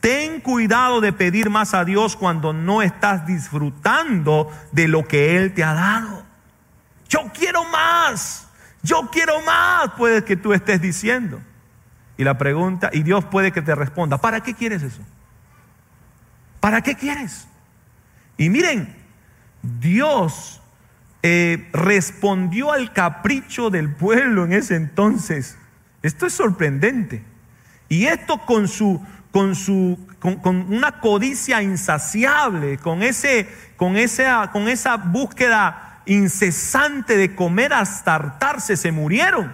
[0.00, 5.54] Ten cuidado de pedir más a Dios cuando no estás disfrutando de lo que Él
[5.54, 6.24] te ha dado.
[7.08, 8.48] Yo quiero más,
[8.82, 11.40] yo quiero más, puede que tú estés diciendo.
[12.16, 15.00] Y la pregunta, y Dios puede que te responda, ¿para qué quieres eso?
[16.64, 17.46] ¿Para qué quieres?
[18.38, 18.96] Y miren,
[19.60, 20.62] Dios
[21.22, 25.58] eh, respondió al capricho del pueblo en ese entonces.
[26.00, 27.22] Esto es sorprendente.
[27.90, 28.98] Y esto con su
[29.30, 33.46] con, su, con, una codicia insaciable, con, ese,
[33.76, 39.52] con, esa, con esa búsqueda incesante de comer hasta hartarse, se murieron.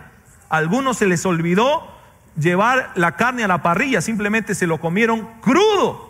[0.48, 1.92] A algunos se les olvidó
[2.38, 6.09] llevar la carne a la parrilla, simplemente se lo comieron crudo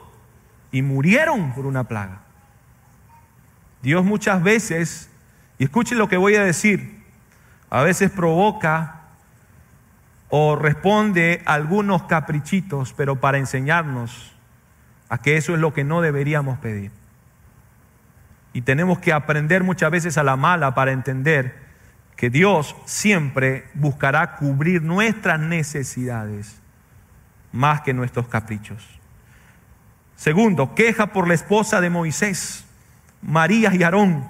[0.73, 2.21] y murieron por una plaga.
[3.83, 5.11] Dios muchas veces,
[5.59, 7.03] y escuchen lo que voy a decir,
[7.71, 9.03] a veces provoca
[10.29, 14.33] o responde algunos caprichitos, pero para enseñarnos
[15.09, 16.93] a que eso es lo que no deberíamos pedir.
[18.53, 21.55] Y tenemos que aprender muchas veces a la mala para entender
[22.17, 26.61] que Dios siempre buscará cubrir nuestras necesidades
[27.53, 29.00] más que nuestros caprichos.
[30.21, 32.67] Segundo, queja por la esposa de Moisés,
[33.23, 34.29] María y Aarón.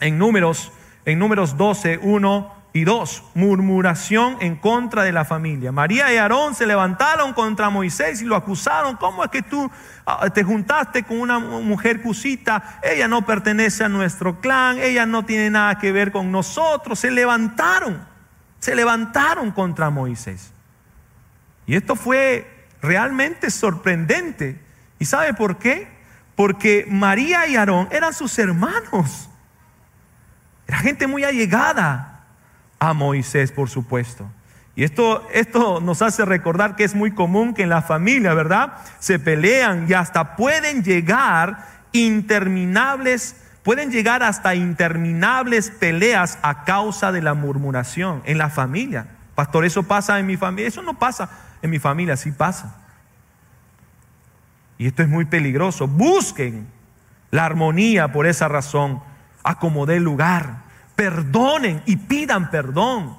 [0.00, 0.70] En números,
[1.06, 5.72] en números 12, 1 y dos, murmuración en contra de la familia.
[5.72, 8.96] María y Aarón se levantaron contra Moisés y lo acusaron.
[8.96, 9.70] ¿Cómo es que tú
[10.04, 12.78] ah, te juntaste con una mujer cusita?
[12.82, 16.98] Ella no pertenece a nuestro clan, ella no tiene nada que ver con nosotros.
[16.98, 18.06] Se levantaron,
[18.58, 20.52] se levantaron contra Moisés.
[21.66, 24.65] Y esto fue realmente sorprendente.
[24.98, 25.88] ¿Y sabe por qué?
[26.34, 29.28] Porque María y Aarón eran sus hermanos.
[30.66, 32.24] Era gente muy allegada
[32.78, 34.28] a Moisés, por supuesto.
[34.74, 38.74] Y esto, esto nos hace recordar que es muy común que en la familia, ¿verdad?
[38.98, 47.22] Se pelean y hasta pueden llegar interminables, pueden llegar hasta interminables peleas a causa de
[47.22, 49.06] la murmuración en la familia.
[49.34, 50.68] Pastor, eso pasa en mi familia.
[50.68, 51.30] Eso no pasa
[51.62, 52.85] en mi familia, sí pasa.
[54.78, 55.86] Y esto es muy peligroso.
[55.86, 56.66] Busquen
[57.30, 59.02] la armonía por esa razón.
[59.42, 60.66] Acomodé lugar
[60.96, 63.18] perdonen y pidan perdón.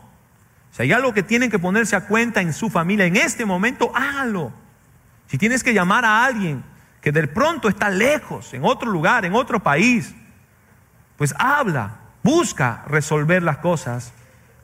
[0.71, 3.91] Si hay algo que tienen que ponerse a cuenta en su familia en este momento,
[3.95, 4.51] hágalo.
[5.27, 6.63] Si tienes que llamar a alguien
[7.01, 10.13] que de pronto está lejos, en otro lugar, en otro país,
[11.15, 14.13] pues habla, busca resolver las cosas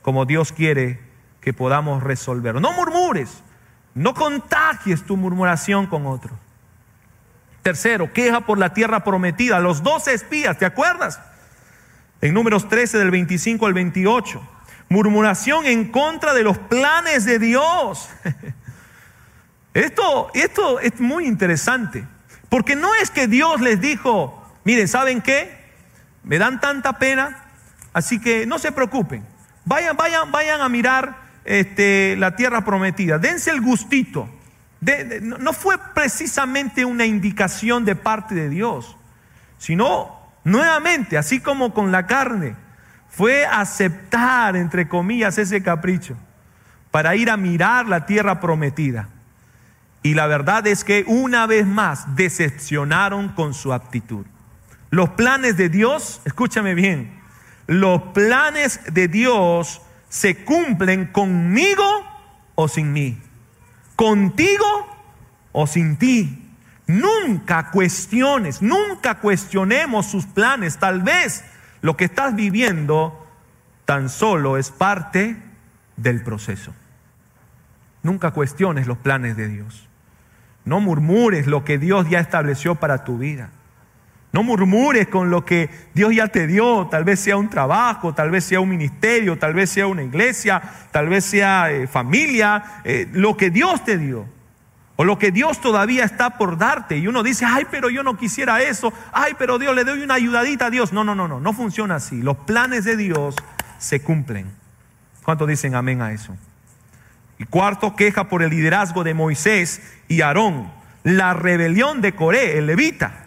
[0.02, 1.00] como Dios quiere
[1.40, 2.60] que podamos resolver.
[2.60, 3.44] No murmures,
[3.94, 6.38] no contagies tu murmuración con otro.
[7.64, 9.60] Tercero, queja por la tierra prometida.
[9.62, 11.22] Los doce espías, ¿te acuerdas?
[12.22, 14.50] En números 13 del 25 al 28.
[14.90, 18.10] Murmuración en contra de los planes de Dios.
[19.74, 22.06] Esto, esto es muy interesante.
[22.48, 25.50] Porque no es que Dios les dijo, miren, ¿saben qué?
[26.24, 27.46] Me dan tanta pena,
[27.92, 29.26] así que no se preocupen.
[29.66, 33.18] Vayan, vayan, vayan a mirar este, la tierra prometida.
[33.18, 34.30] Dense el gustito.
[35.22, 38.98] No fue precisamente una indicación de parte de Dios,
[39.58, 42.56] sino nuevamente, así como con la carne,
[43.10, 46.18] fue aceptar, entre comillas, ese capricho
[46.92, 49.10] para ir a mirar la tierra prometida.
[50.04, 54.26] Y la verdad es que una vez más decepcionaron con su actitud.
[54.90, 57.20] Los planes de Dios, escúchame bien,
[57.68, 61.84] los planes de Dios se cumplen conmigo
[62.56, 63.20] o sin mí,
[63.96, 64.66] contigo
[65.52, 66.40] o sin ti.
[66.88, 70.78] Nunca cuestiones, nunca cuestionemos sus planes.
[70.78, 71.44] Tal vez
[71.82, 73.26] lo que estás viviendo
[73.86, 75.38] tan solo es parte
[75.96, 76.74] del proceso.
[78.02, 79.88] Nunca cuestiones los planes de Dios.
[80.66, 83.50] No murmures lo que Dios ya estableció para tu vida.
[84.34, 88.32] No murmures con lo que Dios ya te dio, tal vez sea un trabajo, tal
[88.32, 90.60] vez sea un ministerio, tal vez sea una iglesia,
[90.90, 94.26] tal vez sea eh, familia, eh, lo que Dios te dio.
[94.96, 96.98] O lo que Dios todavía está por darte.
[96.98, 98.92] Y uno dice, ay, pero yo no quisiera eso.
[99.12, 100.94] Ay, pero Dios le doy una ayudadita a Dios.
[100.94, 102.22] No, no, no, no, no funciona así.
[102.22, 103.36] Los planes de Dios
[103.80, 104.52] se cumplen.
[105.24, 106.36] ¿Cuántos dicen amén a eso?
[107.40, 110.72] Y cuarto, queja por el liderazgo de Moisés y Aarón,
[111.04, 113.23] la rebelión de Coré, el levita.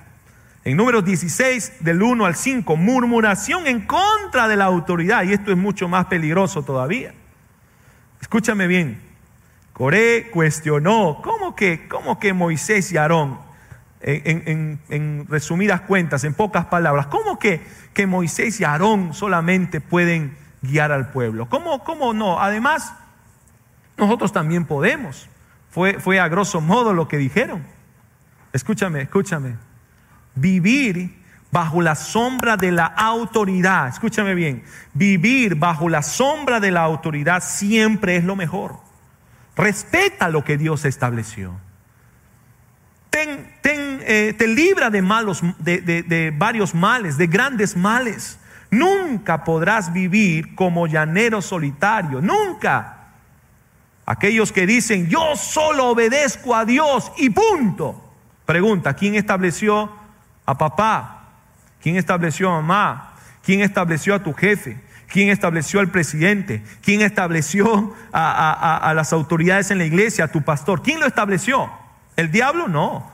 [0.67, 5.23] En números 16, del 1 al 5, murmuración en contra de la autoridad.
[5.23, 7.15] Y esto es mucho más peligroso todavía.
[8.21, 9.01] Escúchame bien.
[9.73, 13.39] Coré cuestionó, ¿cómo que, cómo que Moisés y Aarón?
[14.01, 17.65] En, resumidas cuentas, en pocas palabras, ¿cómo que,
[17.95, 21.49] que Moisés y Aarón solamente pueden guiar al pueblo?
[21.49, 22.41] ¿Cómo, cómo no?
[22.41, 22.93] Además,
[23.97, 25.29] nosotros también podemos.
[25.71, 27.63] Fue, fue a grosso modo lo que dijeron.
[28.53, 29.66] Escúchame, escúchame.
[30.37, 31.17] Vivir
[31.51, 34.63] bajo la sombra de la autoridad, escúchame bien,
[34.93, 38.77] vivir bajo la sombra de la autoridad siempre es lo mejor.
[39.57, 41.55] Respeta lo que Dios estableció.
[43.09, 48.39] Ten, ten, eh, te libra de, malos, de, de varios males, de grandes males.
[48.71, 53.13] Nunca podrás vivir como llanero solitario, nunca.
[54.05, 58.13] Aquellos que dicen, yo solo obedezco a Dios y punto.
[58.45, 59.91] Pregunta, ¿quién estableció
[60.47, 61.25] a papá?
[61.83, 63.15] ¿Quién estableció a mamá?
[63.45, 64.81] ¿Quién estableció a tu jefe?
[65.09, 66.63] ¿Quién estableció al presidente?
[66.83, 70.83] ¿Quién estableció a, las autoridades en la iglesia, a tu pastor?
[70.83, 71.71] ¿Quién lo estableció?
[72.17, 72.67] ¿El diablo?
[72.67, 73.11] No.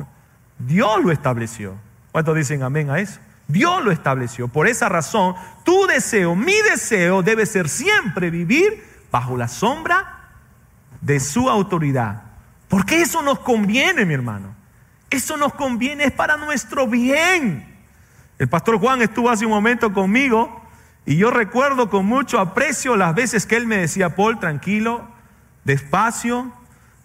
[0.59, 1.75] Dios lo estableció.
[2.13, 3.21] ¿Cuántos dicen amén a eso?
[3.47, 4.49] Dios lo estableció.
[4.49, 10.31] Por esa razón, tu deseo, mi deseo debe ser siempre vivir bajo la sombra
[11.01, 12.23] de su autoridad.
[12.69, 14.55] Porque eso nos conviene, mi hermano.
[15.13, 17.67] Eso nos conviene, es para nuestro bien.
[18.39, 20.63] El pastor Juan estuvo hace un momento conmigo
[21.05, 25.07] y yo recuerdo con mucho aprecio las veces que él me decía, Paul, tranquilo,
[25.65, 26.51] despacio.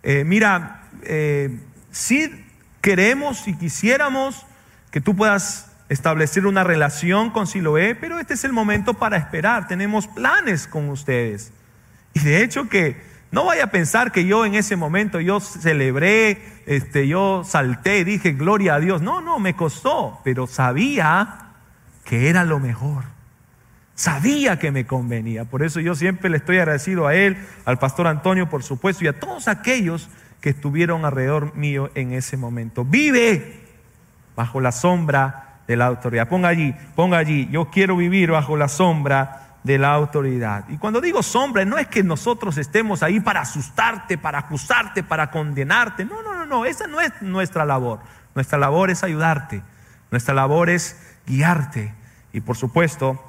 [0.04, 1.60] Eh, mira, eh,
[1.92, 2.46] si
[2.80, 4.46] queremos, si quisiéramos
[4.90, 9.68] que tú puedas establecer una relación con Siloé, pero este es el momento para esperar.
[9.68, 11.52] Tenemos planes con ustedes.
[12.14, 13.02] Y de hecho que
[13.32, 18.32] no vaya a pensar que yo en ese momento yo celebré, este, yo salté, dije
[18.32, 19.02] gloria a Dios.
[19.02, 21.52] No, no, me costó, pero sabía
[22.06, 23.04] que era lo mejor.
[23.96, 25.46] Sabía que me convenía.
[25.46, 29.08] Por eso yo siempre le estoy agradecido a él, al pastor Antonio, por supuesto, y
[29.08, 30.08] a todos aquellos
[30.40, 32.86] que estuvieron alrededor mío en ese momento.
[32.86, 33.62] Vive
[34.36, 36.30] bajo la sombra de la autoridad.
[36.30, 37.50] Ponga allí, ponga allí.
[37.52, 40.66] Yo quiero vivir bajo la sombra de la autoridad.
[40.70, 45.30] Y cuando digo sombra, no es que nosotros estemos ahí para asustarte, para acusarte, para
[45.30, 46.06] condenarte.
[46.06, 48.00] No, no, no, no, esa no es nuestra labor.
[48.34, 49.62] Nuestra labor es ayudarte.
[50.10, 51.94] Nuestra labor es guiarte.
[52.34, 53.22] Y por supuesto,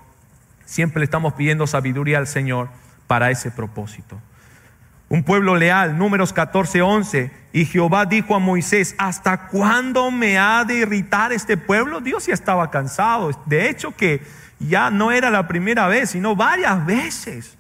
[0.64, 2.68] siempre le estamos pidiendo sabiduría al Señor
[3.06, 4.20] para ese propósito.
[5.08, 7.30] Un pueblo leal, números 14, 11.
[7.52, 12.00] Y Jehová dijo a Moisés, ¿hasta cuándo me ha de irritar este pueblo?
[12.00, 13.30] Dios ya estaba cansado.
[13.46, 14.22] De hecho que
[14.60, 17.56] ya no era la primera vez, sino varias veces.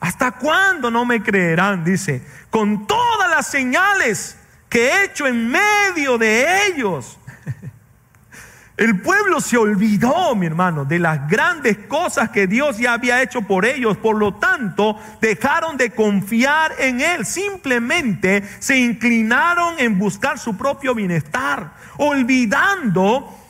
[0.00, 1.84] ¿Hasta cuándo no me creerán?
[1.84, 4.36] Dice, con todas las señales
[4.68, 7.18] que he hecho en medio de ellos.
[8.76, 13.42] El pueblo se olvidó, mi hermano, de las grandes cosas que Dios ya había hecho
[13.42, 13.96] por ellos.
[13.98, 17.24] Por lo tanto, dejaron de confiar en Él.
[17.24, 23.41] Simplemente se inclinaron en buscar su propio bienestar, olvidando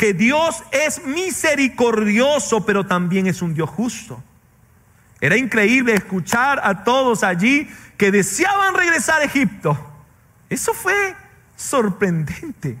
[0.00, 4.22] que Dios es misericordioso, pero también es un Dios justo.
[5.20, 9.78] Era increíble escuchar a todos allí que deseaban regresar a Egipto.
[10.48, 11.14] Eso fue
[11.54, 12.78] sorprendente.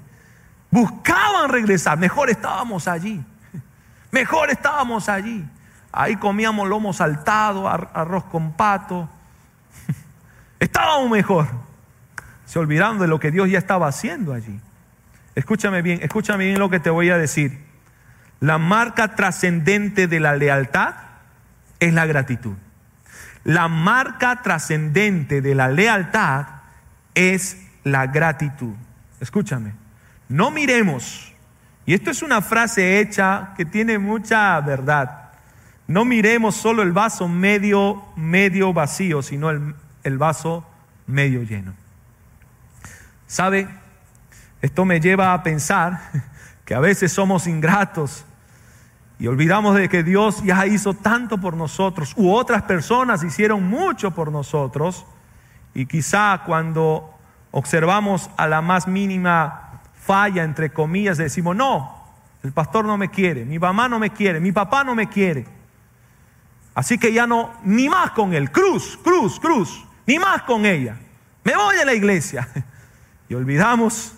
[0.70, 1.98] Buscaban regresar.
[1.98, 3.22] Mejor estábamos allí.
[4.10, 5.46] Mejor estábamos allí.
[5.92, 9.10] Ahí comíamos lomo saltado, arroz con pato.
[10.58, 11.48] Estábamos mejor.
[12.46, 14.58] Se olvidaron de lo que Dios ya estaba haciendo allí.
[15.40, 17.60] Escúchame bien, escúchame bien lo que te voy a decir.
[18.40, 20.96] La marca trascendente de la lealtad
[21.78, 22.52] es la gratitud.
[23.44, 26.46] La marca trascendente de la lealtad
[27.14, 28.74] es la gratitud.
[29.18, 29.72] Escúchame,
[30.28, 31.32] no miremos,
[31.86, 35.30] y esto es una frase hecha que tiene mucha verdad,
[35.86, 39.74] no miremos solo el vaso medio, medio vacío, sino el,
[40.04, 40.68] el vaso
[41.06, 41.72] medio lleno.
[43.26, 43.79] ¿Sabe?
[44.62, 46.00] Esto me lleva a pensar
[46.64, 48.24] que a veces somos ingratos
[49.18, 54.12] y olvidamos de que Dios ya hizo tanto por nosotros, u otras personas hicieron mucho
[54.12, 55.04] por nosotros,
[55.74, 57.12] y quizá cuando
[57.50, 62.02] observamos a la más mínima falla, entre comillas, decimos, no,
[62.42, 65.46] el pastor no me quiere, mi mamá no me quiere, mi papá no me quiere.
[66.74, 70.96] Así que ya no, ni más con él, cruz, cruz, cruz, ni más con ella.
[71.44, 72.48] Me voy a la iglesia.
[73.28, 74.16] Y olvidamos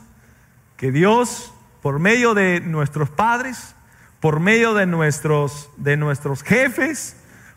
[0.82, 3.76] que Dios, por medio de nuestros padres,
[4.18, 7.14] por medio de nuestros, de nuestros jefes,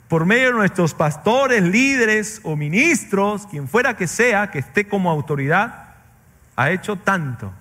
[0.07, 5.09] por medio de nuestros pastores, líderes o ministros, quien fuera que sea, que esté como
[5.09, 5.95] autoridad,
[6.55, 7.51] ha hecho tanto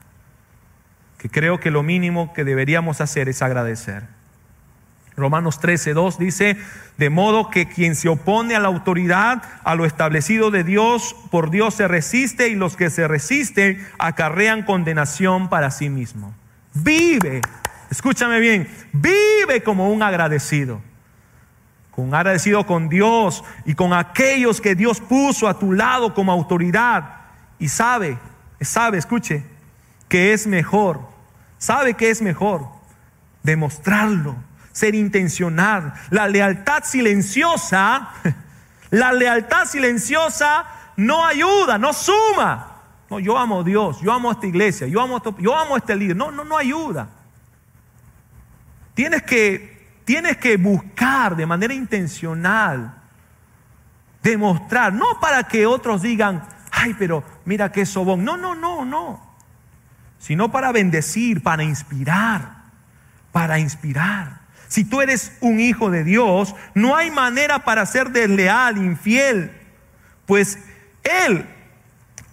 [1.16, 4.02] que creo que lo mínimo que deberíamos hacer es agradecer.
[5.16, 6.56] Romanos 13, 2 dice,
[6.98, 11.50] de modo que quien se opone a la autoridad, a lo establecido de Dios, por
[11.50, 16.34] Dios se resiste y los que se resisten acarrean condenación para sí mismo.
[16.74, 17.40] Vive
[17.94, 20.80] Escúchame bien, vive como un agradecido.
[21.92, 27.20] Con agradecido con Dios y con aquellos que Dios puso a tu lado como autoridad.
[27.60, 28.18] Y sabe,
[28.60, 29.44] sabe, escuche,
[30.08, 31.02] que es mejor.
[31.58, 32.66] Sabe que es mejor
[33.44, 34.34] demostrarlo,
[34.74, 35.94] ser intencional.
[36.10, 38.10] La lealtad silenciosa,
[38.90, 40.66] la lealtad silenciosa
[40.96, 42.72] no ayuda, no suma.
[43.08, 45.78] No, yo amo a Dios, yo amo a esta iglesia, yo amo yo amo a
[45.78, 46.16] este líder.
[46.16, 47.08] No, no, no ayuda.
[48.94, 52.94] Tienes que, tienes que buscar de manera intencional,
[54.22, 58.24] demostrar, no para que otros digan, ay, pero mira qué sobón.
[58.24, 59.34] No, no, no, no.
[60.18, 62.64] Sino para bendecir, para inspirar,
[63.30, 64.43] para inspirar.
[64.74, 69.52] Si tú eres un hijo de Dios, no hay manera para ser desleal, infiel,
[70.26, 70.58] pues
[71.04, 71.46] Él,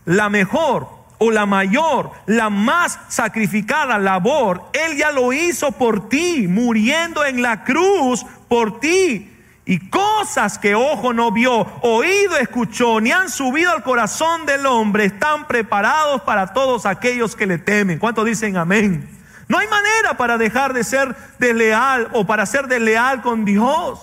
[0.06, 0.88] la mejor
[1.20, 7.44] o la mayor, la más sacrificada labor, Él ya lo hizo por ti, muriendo en
[7.44, 9.32] la cruz por ti.
[9.64, 15.06] Y cosas que ojo no vio, oído escuchó, ni han subido al corazón del hombre,
[15.06, 18.00] están preparados para todos aquellos que le temen.
[18.00, 19.20] ¿Cuántos dicen amén?
[19.52, 23.99] No hay manera para dejar de ser desleal o para ser desleal con Dios.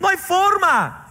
[0.00, 1.06] No hay forma.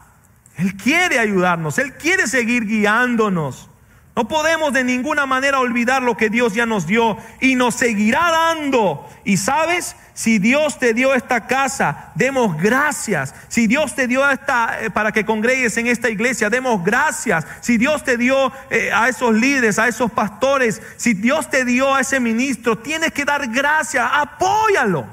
[0.57, 3.69] Él quiere ayudarnos, Él quiere seguir guiándonos.
[4.17, 8.31] No podemos de ninguna manera olvidar lo que Dios ya nos dio y nos seguirá
[8.31, 9.07] dando.
[9.23, 13.35] Y sabes, si Dios te dio esta casa, demos gracias.
[13.47, 17.45] Si Dios te dio esta eh, para que congregues en esta iglesia, demos gracias.
[17.61, 21.93] Si Dios te dio eh, a esos líderes, a esos pastores, si Dios te dio
[21.93, 24.03] a ese ministro, tienes que dar gracias.
[24.11, 25.05] Apóyalo.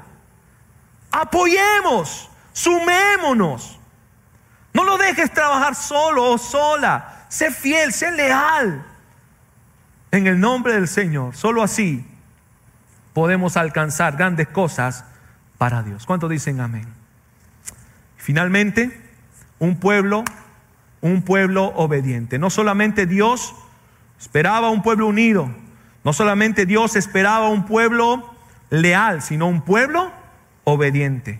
[1.11, 2.27] Apoyemos.
[2.53, 3.79] Sumémonos.
[4.73, 7.27] No lo dejes trabajar solo o sola.
[7.29, 8.94] Sé fiel, sé leal
[10.11, 11.35] en el nombre del Señor.
[11.35, 12.05] Solo así
[13.13, 15.05] podemos alcanzar grandes cosas
[15.57, 16.05] para Dios.
[16.05, 16.85] ¿Cuántos dicen amén?
[18.17, 19.01] Finalmente,
[19.59, 20.23] un pueblo,
[21.01, 22.39] un pueblo obediente.
[22.39, 23.55] No solamente Dios
[24.19, 25.49] esperaba un pueblo unido,
[26.03, 28.33] no solamente Dios esperaba un pueblo
[28.69, 30.11] leal, sino un pueblo
[30.63, 31.39] obediente.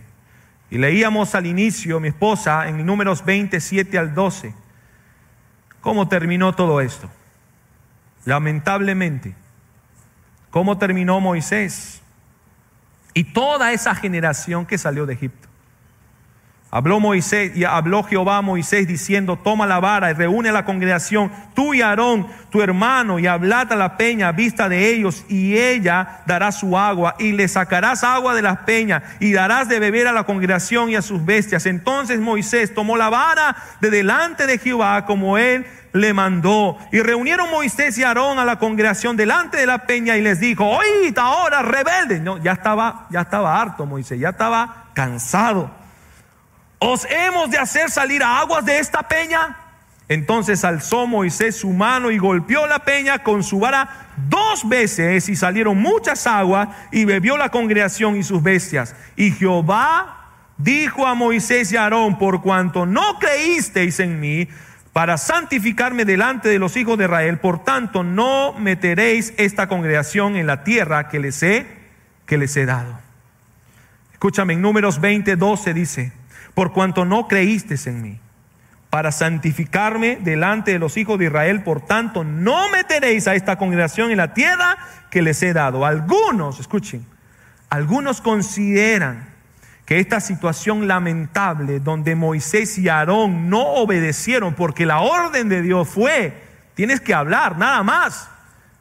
[0.69, 4.53] Y leíamos al inicio, mi esposa, en números 27 al 12,
[5.81, 7.09] cómo terminó todo esto.
[8.25, 9.35] Lamentablemente,
[10.49, 12.01] ¿cómo terminó Moisés?
[13.13, 15.44] Y toda esa generación que salió de Egipto.
[16.75, 20.65] Habló Moisés y habló Jehová a Moisés diciendo, toma la vara y reúne a la
[20.65, 25.23] congregación, tú y Aarón, tu hermano, y hablad a la peña a vista de ellos,
[25.29, 29.79] y ella dará su agua, y le sacarás agua de las peñas, y darás de
[29.79, 31.65] beber a la congregación y a sus bestias.
[31.65, 36.77] Entonces Moisés tomó la vara de delante de Jehová como él le mandó.
[36.91, 40.65] Y reunieron Moisés y Aarón a la congregación delante de la peña y les dijo,
[40.65, 42.19] oíd ahora rebelde.
[42.19, 45.84] No, ya estaba, ya estaba harto Moisés, ya estaba cansado.
[46.79, 49.57] ¿Os hemos de hacer salir aguas de esta peña?
[50.07, 55.35] Entonces alzó Moisés su mano y golpeó la peña con su vara dos veces y
[55.35, 58.95] salieron muchas aguas y bebió la congregación y sus bestias.
[59.15, 64.47] Y Jehová dijo a Moisés y a Aarón, por cuanto no creísteis en mí
[64.93, 70.47] para santificarme delante de los hijos de Israel, por tanto no meteréis esta congregación en
[70.47, 71.65] la tierra que les he,
[72.25, 72.97] que les he dado.
[74.13, 76.13] Escúchame, en números 20, 12 dice,
[76.55, 78.19] por cuanto no creíste en mí,
[78.89, 84.09] para santificarme delante de los hijos de Israel, por tanto, no meteréis a esta congregación
[84.09, 84.77] en la tierra
[85.11, 85.85] que les he dado.
[85.85, 87.05] Algunos, escuchen,
[87.69, 89.27] algunos consideran
[89.85, 95.89] que esta situación lamentable donde Moisés y Aarón no obedecieron, porque la orden de Dios
[95.89, 96.41] fue,
[96.73, 98.29] tienes que hablar, nada más.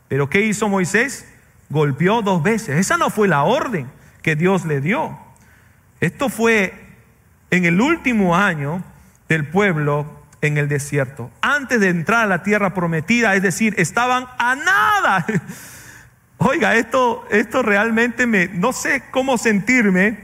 [0.07, 1.27] Pero ¿qué hizo Moisés?
[1.71, 2.79] Golpeó dos veces.
[2.79, 3.91] Esa no fue la orden
[4.23, 5.19] que Dios le dio.
[6.01, 6.84] Esto fue
[7.55, 8.83] en el último año
[9.29, 14.27] del pueblo en el desierto, antes de entrar a la tierra prometida, es decir, estaban
[14.39, 15.25] a nada.
[16.39, 20.19] Oiga, esto, esto realmente me, no sé cómo sentirme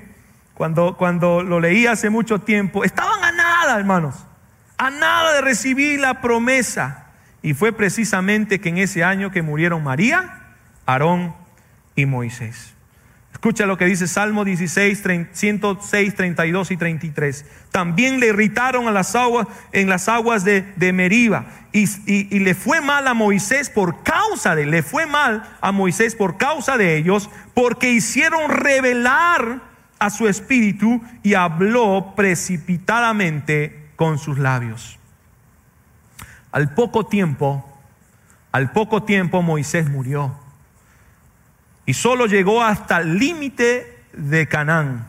[0.55, 2.83] cuando, cuando lo leí hace mucho tiempo.
[2.83, 4.27] Estaban a nada, hermanos,
[4.77, 7.07] a nada de recibir la promesa.
[7.43, 11.35] Y fue precisamente que en ese año que murieron María, Aarón
[11.95, 12.75] y Moisés.
[13.41, 17.47] Escucha lo que dice Salmo 16, 106, 32 y 33.
[17.71, 21.47] También le irritaron a las aguas, en las aguas de, Meriba.
[21.73, 26.15] Y, y, le fue mal a Moisés por causa de, le fue mal a Moisés
[26.17, 29.63] por causa de ellos, porque hicieron revelar
[29.99, 34.99] a su espíritu y habló precipitadamente con sus labios.
[36.53, 37.65] Al poco tiempo,
[38.53, 40.39] al poco tiempo Moisés murió
[41.91, 45.09] y solo llegó hasta el límite de Canaán.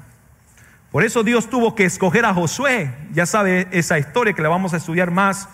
[0.90, 2.92] Por eso Dios tuvo que escoger a Josué.
[3.14, 5.48] Ya sabe esa historia que la vamos a estudiar más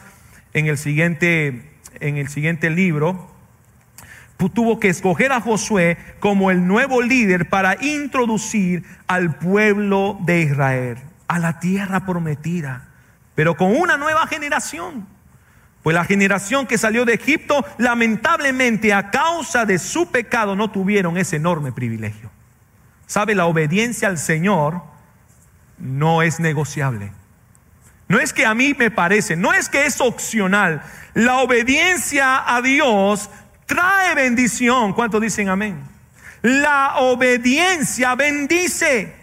[0.54, 1.70] en el siguiente,
[2.00, 3.30] en el siguiente libro.
[4.38, 10.98] Tuvo que escoger a Josué como el nuevo líder para introducir al pueblo de Israel
[11.28, 12.88] a la tierra prometida,
[13.36, 15.06] pero con una nueva generación.
[15.88, 21.18] Pues la generación que salió de Egipto, lamentablemente a causa de su pecado, no tuvieron
[21.18, 22.30] ese enorme privilegio.
[23.06, 23.36] ¿Sabe?
[23.36, 24.82] La obediencia al Señor
[25.78, 27.14] no es negociable.
[28.10, 30.84] No es que a mí me parece, no es que es opcional.
[31.14, 33.30] La obediencia a Dios
[33.66, 34.92] trae bendición.
[34.92, 35.82] ¿Cuántos dicen amén?
[36.42, 39.16] La obediencia bendice.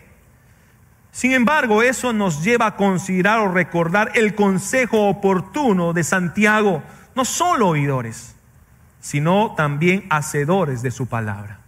[1.15, 6.83] Sin embargo, eso nos lleva a considerar o recordar el consejo oportuno de Santiago,
[7.15, 8.35] no solo oidores,
[9.01, 11.61] sino también hacedores de su palabra.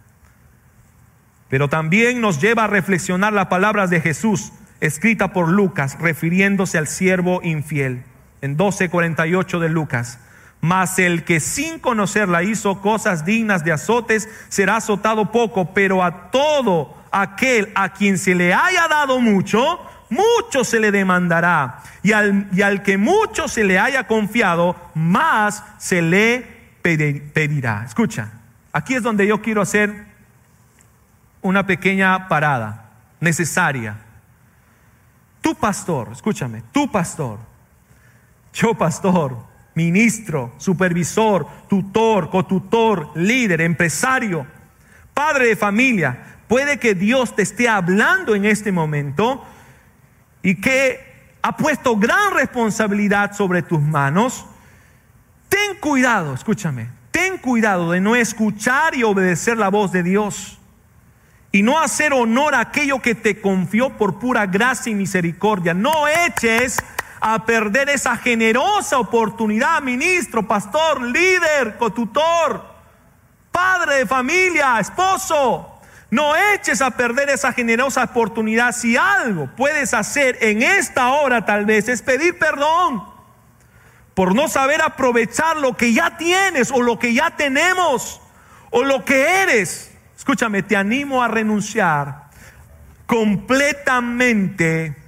[1.47, 6.87] Pero también nos lleva a reflexionar las palabras de Jesús, escrita por Lucas, refiriéndose al
[6.87, 8.03] siervo infiel,
[8.41, 10.19] en 12:48 de Lucas.
[10.61, 16.31] Mas el que sin conocerla hizo cosas dignas de azotes será azotado poco, pero a
[16.31, 19.79] todo aquel a quien se le haya dado mucho,
[20.09, 21.81] mucho se le demandará.
[22.03, 27.83] Y al, y al que mucho se le haya confiado, más se le pedirá.
[27.85, 28.31] Escucha,
[28.71, 30.05] aquí es donde yo quiero hacer
[31.41, 32.89] una pequeña parada
[33.19, 33.97] necesaria.
[35.41, 37.39] Tu pastor, escúchame, tu pastor,
[38.53, 39.37] yo pastor,
[39.77, 44.45] ministro, supervisor, tutor, cotutor, líder, empresario,
[45.13, 49.43] padre de familia, Puede que Dios te esté hablando en este momento
[50.41, 54.45] y que ha puesto gran responsabilidad sobre tus manos.
[55.49, 60.57] Ten cuidado, escúchame, ten cuidado de no escuchar y obedecer la voz de Dios
[61.51, 65.73] y no hacer honor a aquello que te confió por pura gracia y misericordia.
[65.73, 66.77] No eches
[67.19, 72.63] a perder esa generosa oportunidad, ministro, pastor, líder, cotutor,
[73.51, 75.73] padre de familia, esposo.
[76.09, 78.71] No eches a perder esa generosa oportunidad.
[78.71, 83.03] Si algo puedes hacer en esta hora tal vez es pedir perdón
[84.13, 88.21] por no saber aprovechar lo que ya tienes o lo que ya tenemos
[88.71, 89.91] o lo que eres.
[90.15, 92.27] Escúchame, te animo a renunciar
[93.05, 95.06] completamente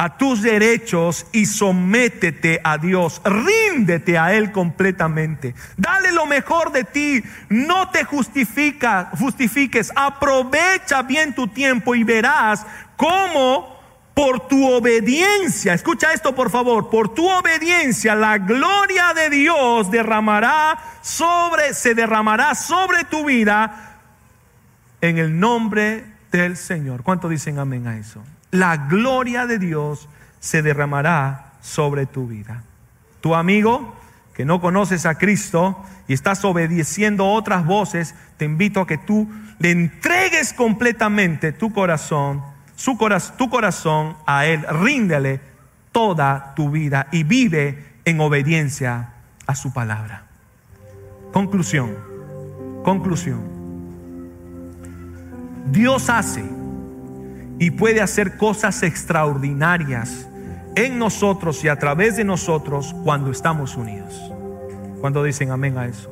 [0.00, 3.20] a tus derechos y sométete a Dios.
[3.22, 5.54] Ríndete a Él completamente.
[5.76, 7.22] Dale lo mejor de ti.
[7.50, 9.92] No te justifica, justifiques.
[9.94, 12.64] Aprovecha bien tu tiempo y verás
[12.96, 13.78] cómo
[14.14, 20.78] por tu obediencia, escucha esto por favor, por tu obediencia la gloria de Dios derramará
[21.00, 23.98] sobre, se derramará sobre tu vida
[25.00, 27.02] en el nombre del Señor.
[27.02, 28.22] ¿Cuánto dicen amén a eso?
[28.50, 30.08] La gloria de Dios
[30.40, 32.62] se derramará sobre tu vida.
[33.20, 33.96] Tu amigo
[34.34, 39.28] que no conoces a Cristo y estás obedeciendo otras voces, te invito a que tú
[39.58, 42.42] le entregues completamente tu corazón
[42.80, 42.96] su
[43.36, 45.42] tu corazón a Él, ríndele
[45.92, 49.10] toda tu vida y vive en obediencia
[49.46, 50.22] a su palabra.
[51.30, 51.94] Conclusión,
[52.82, 53.42] conclusión.
[55.70, 56.42] Dios hace
[57.60, 60.26] y puede hacer cosas extraordinarias
[60.74, 64.18] en nosotros y a través de nosotros cuando estamos unidos.
[65.02, 66.10] Cuando dicen amén a eso.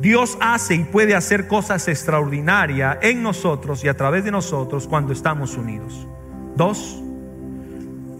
[0.00, 5.12] Dios hace y puede hacer cosas extraordinarias en nosotros y a través de nosotros cuando
[5.12, 6.06] estamos unidos.
[6.56, 7.02] Dos,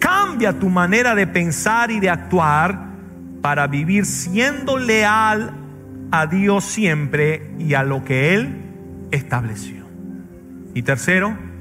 [0.00, 2.88] cambia tu manera de pensar y de actuar
[3.40, 5.54] para vivir siendo leal
[6.10, 8.62] a Dios siempre y a lo que Él
[9.12, 9.84] estableció.
[10.74, 11.51] Y tercero,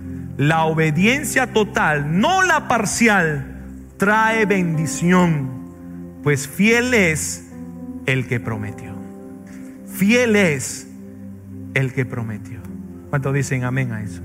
[0.48, 3.62] la obediencia total, no la parcial,
[3.98, 7.50] trae bendición, pues fiel es
[8.06, 8.92] el que prometió
[10.02, 10.88] fiel es
[11.76, 12.58] el que prometió.
[13.12, 14.24] ¿Cuántos dicen amén a eso?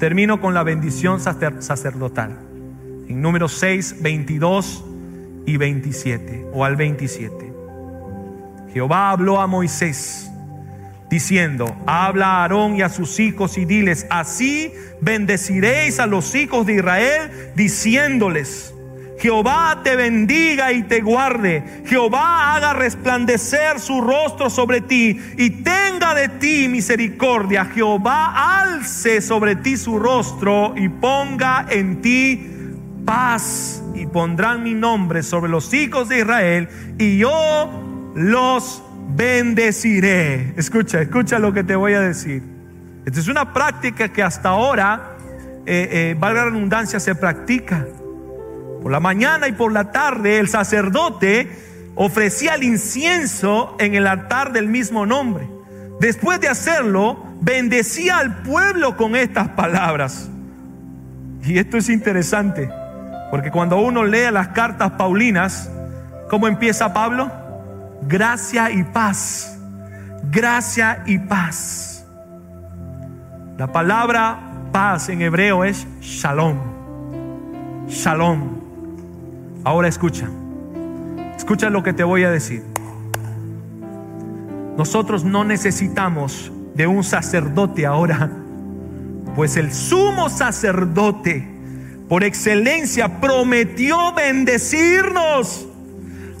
[0.00, 2.36] Termino con la bendición sacerdotal.
[3.06, 4.84] En números 6, 22
[5.46, 7.52] y 27, o al 27.
[8.72, 10.31] Jehová habló a Moisés
[11.12, 16.64] diciendo, habla a Aarón y a sus hijos y diles, así bendeciréis a los hijos
[16.64, 18.72] de Israel, diciéndoles,
[19.18, 21.82] Jehová te bendiga y te guarde.
[21.84, 27.66] Jehová haga resplandecer su rostro sobre ti y tenga de ti misericordia.
[27.66, 32.48] Jehová alce sobre ti su rostro y ponga en ti
[33.04, 33.82] paz.
[33.94, 37.70] Y pondrán mi nombre sobre los hijos de Israel y yo
[38.14, 40.54] los bendeciré.
[40.56, 42.42] Escucha, escucha lo que te voy a decir.
[43.04, 45.16] Esta es una práctica que hasta ahora,
[45.66, 47.86] eh, eh, valga la redundancia, se practica.
[48.82, 51.48] Por la mañana y por la tarde el sacerdote
[51.94, 55.48] ofrecía el incienso en el altar del mismo nombre.
[56.00, 60.28] Después de hacerlo, bendecía al pueblo con estas palabras.
[61.44, 62.70] Y esto es interesante,
[63.30, 65.70] porque cuando uno lee las cartas paulinas,
[66.28, 67.41] ¿cómo empieza Pablo?
[68.08, 69.58] Gracia y paz.
[70.30, 72.04] Gracia y paz.
[73.58, 74.38] La palabra
[74.72, 76.58] paz en hebreo es shalom.
[77.88, 78.62] Shalom.
[79.64, 80.28] Ahora escucha,
[81.36, 82.64] escucha lo que te voy a decir.
[84.76, 88.30] Nosotros no necesitamos de un sacerdote ahora,
[89.36, 91.46] pues el sumo sacerdote
[92.08, 95.68] por excelencia prometió bendecirnos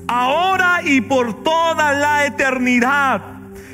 [0.08, 3.22] ahora y por toda la eternidad.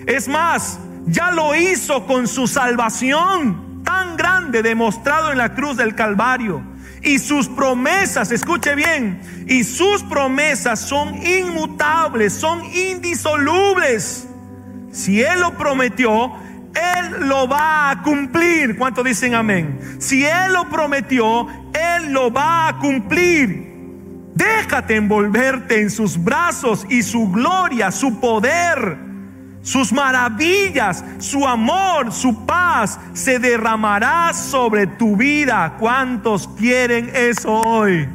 [0.07, 5.95] Es más, ya lo hizo con su salvación tan grande demostrado en la cruz del
[5.95, 6.63] Calvario.
[7.03, 14.27] Y sus promesas, escuche bien, y sus promesas son inmutables, son indisolubles.
[14.93, 16.33] Si Él lo prometió,
[16.75, 18.77] Él lo va a cumplir.
[18.77, 19.79] ¿Cuánto dicen amén?
[20.01, 23.68] Si Él lo prometió, Él lo va a cumplir.
[24.39, 29.09] Déjate envolverte en sus brazos y su gloria, su poder
[29.61, 35.77] sus maravillas, su amor, su paz se derramará sobre tu vida.
[35.79, 38.09] ¿Cuántos quieren eso hoy?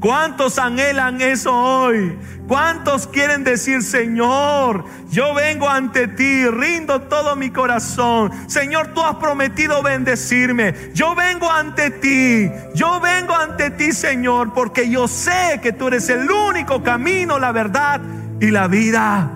[0.00, 2.16] ¿Cuántos anhelan eso hoy?
[2.46, 8.30] ¿Cuántos quieren decir, Señor, yo vengo ante ti, rindo todo mi corazón?
[8.46, 10.74] Señor, tú has prometido bendecirme.
[10.92, 16.10] Yo vengo ante ti, yo vengo ante ti, Señor, porque yo sé que tú eres
[16.10, 18.00] el único camino, la verdad
[18.40, 19.30] y la vida.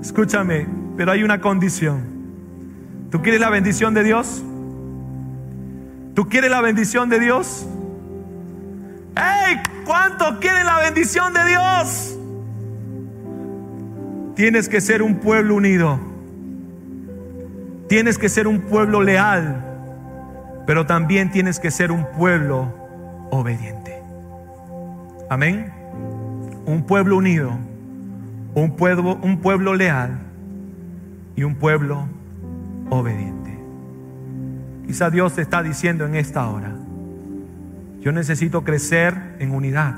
[0.00, 0.66] Escúchame,
[0.96, 2.14] pero hay una condición.
[3.10, 4.42] ¿Tú quieres la bendición de Dios?
[6.14, 7.66] ¿Tú quieres la bendición de Dios?
[9.16, 9.60] ¡Ey!
[9.84, 12.18] ¿Cuántos quieren la bendición de Dios?
[14.34, 15.98] Tienes que ser un pueblo unido.
[17.88, 19.64] Tienes que ser un pueblo leal.
[20.66, 22.72] Pero también tienes que ser un pueblo
[23.30, 24.02] obediente.
[25.28, 25.72] Amén.
[26.66, 27.58] Un pueblo unido
[28.54, 30.18] un pueblo, un pueblo leal
[31.36, 32.06] y un pueblo
[32.90, 33.58] obediente.
[34.86, 36.72] Quizá Dios te está diciendo en esta hora,
[38.04, 39.94] Yo necesito crecer en unidad.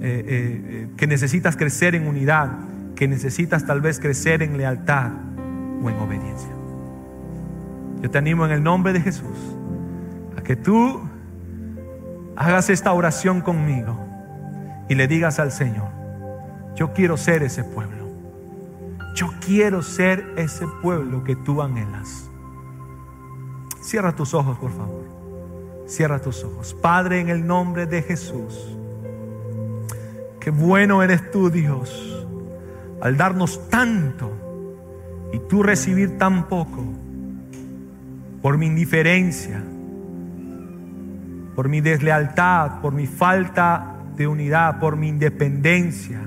[0.00, 2.52] Eh, eh, eh, que necesitas crecer en unidad,
[2.94, 5.10] que necesitas tal vez crecer en lealtad
[5.82, 6.48] o en obediencia.
[8.00, 9.36] Yo te animo en el nombre de Jesús
[10.38, 11.02] a que tú
[12.36, 13.98] hagas esta oración conmigo
[14.88, 15.88] y le digas al Señor,
[16.76, 18.08] yo quiero ser ese pueblo.
[19.16, 22.30] Yo quiero ser ese pueblo que tú anhelas.
[23.82, 25.19] Cierra tus ojos, por favor.
[25.90, 26.72] Cierra tus ojos.
[26.80, 28.76] Padre, en el nombre de Jesús.
[30.38, 32.24] Qué bueno eres tú, Dios,
[33.02, 34.30] al darnos tanto
[35.32, 36.84] y tú recibir tan poco
[38.40, 39.60] por mi indiferencia,
[41.56, 46.20] por mi deslealtad, por mi falta de unidad, por mi independencia,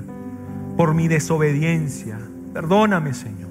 [0.76, 2.20] por mi desobediencia.
[2.54, 3.50] Perdóname, Señor.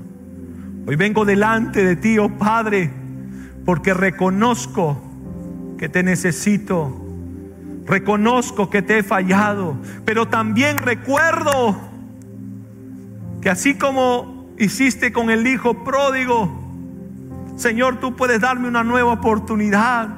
[0.87, 2.91] Hoy vengo delante de ti, oh Padre,
[3.65, 5.12] porque reconozco
[5.83, 6.97] que te necesito.
[7.87, 11.77] Reconozco que te he fallado, pero también recuerdo
[13.41, 16.57] que así como hiciste con el Hijo pródigo,
[17.57, 20.09] Señor, tú puedes darme una nueva oportunidad.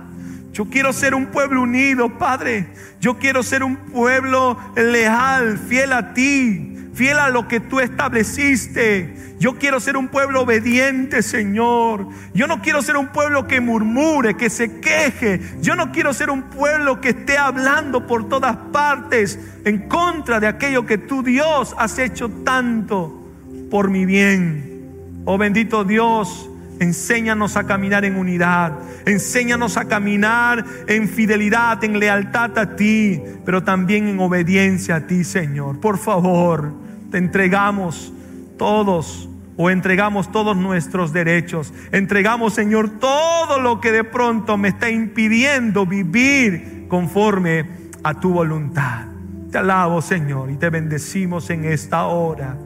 [0.52, 2.68] Yo quiero ser un pueblo unido, Padre.
[3.00, 9.34] Yo quiero ser un pueblo leal, fiel a ti, fiel a lo que tú estableciste.
[9.38, 12.08] Yo quiero ser un pueblo obediente, Señor.
[12.32, 15.40] Yo no quiero ser un pueblo que murmure, que se queje.
[15.60, 20.46] Yo no quiero ser un pueblo que esté hablando por todas partes en contra de
[20.46, 23.22] aquello que tú, Dios, has hecho tanto
[23.70, 25.22] por mi bien.
[25.24, 26.48] Oh bendito Dios,
[26.80, 28.72] Enséñanos a caminar en unidad.
[29.06, 35.22] Enséñanos a caminar en fidelidad, en lealtad a ti, pero también en obediencia a ti,
[35.22, 35.78] Señor.
[35.80, 36.72] Por favor,
[37.14, 38.12] te entregamos
[38.58, 41.72] todos o entregamos todos nuestros derechos.
[41.92, 47.66] Entregamos, Señor, todo lo que de pronto me está impidiendo vivir conforme
[48.02, 49.06] a tu voluntad.
[49.52, 52.56] Te alabo, Señor, y te bendecimos en esta hora.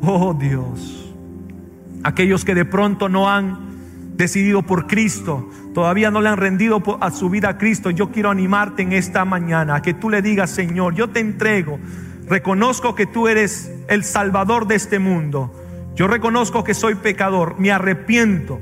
[0.00, 1.10] Oh Dios
[2.02, 3.58] aquellos que de pronto no han
[4.16, 8.30] decidido por Cristo, todavía no le han rendido a su vida a Cristo, yo quiero
[8.30, 11.78] animarte en esta mañana a que tú le digas, Señor, yo te entrego,
[12.30, 15.52] reconozco que tú eres el Salvador de este mundo,
[15.94, 18.60] yo reconozco que soy pecador, me arrepiento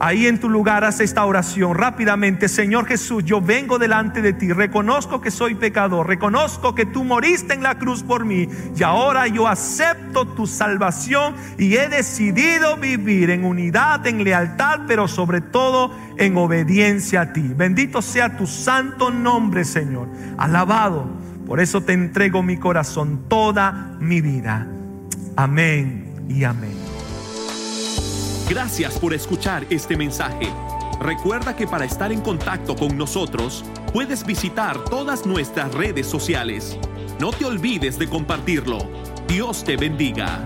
[0.00, 2.48] Ahí en tu lugar haz esta oración rápidamente.
[2.48, 4.52] Señor Jesús, yo vengo delante de ti.
[4.52, 6.08] Reconozco que soy pecador.
[6.08, 8.48] Reconozco que tú moriste en la cruz por mí.
[8.76, 15.06] Y ahora yo acepto tu salvación y he decidido vivir en unidad, en lealtad, pero
[15.06, 17.52] sobre todo en obediencia a ti.
[17.56, 20.08] Bendito sea tu santo nombre, Señor.
[20.36, 21.08] Alabado.
[21.46, 24.66] Por eso te entrego mi corazón, toda mi vida.
[25.36, 26.74] Amén y amén.
[28.48, 30.48] Gracias por escuchar este mensaje.
[31.00, 36.78] Recuerda que para estar en contacto con nosotros, puedes visitar todas nuestras redes sociales.
[37.20, 38.78] No te olvides de compartirlo.
[39.28, 40.40] Dios te bendiga.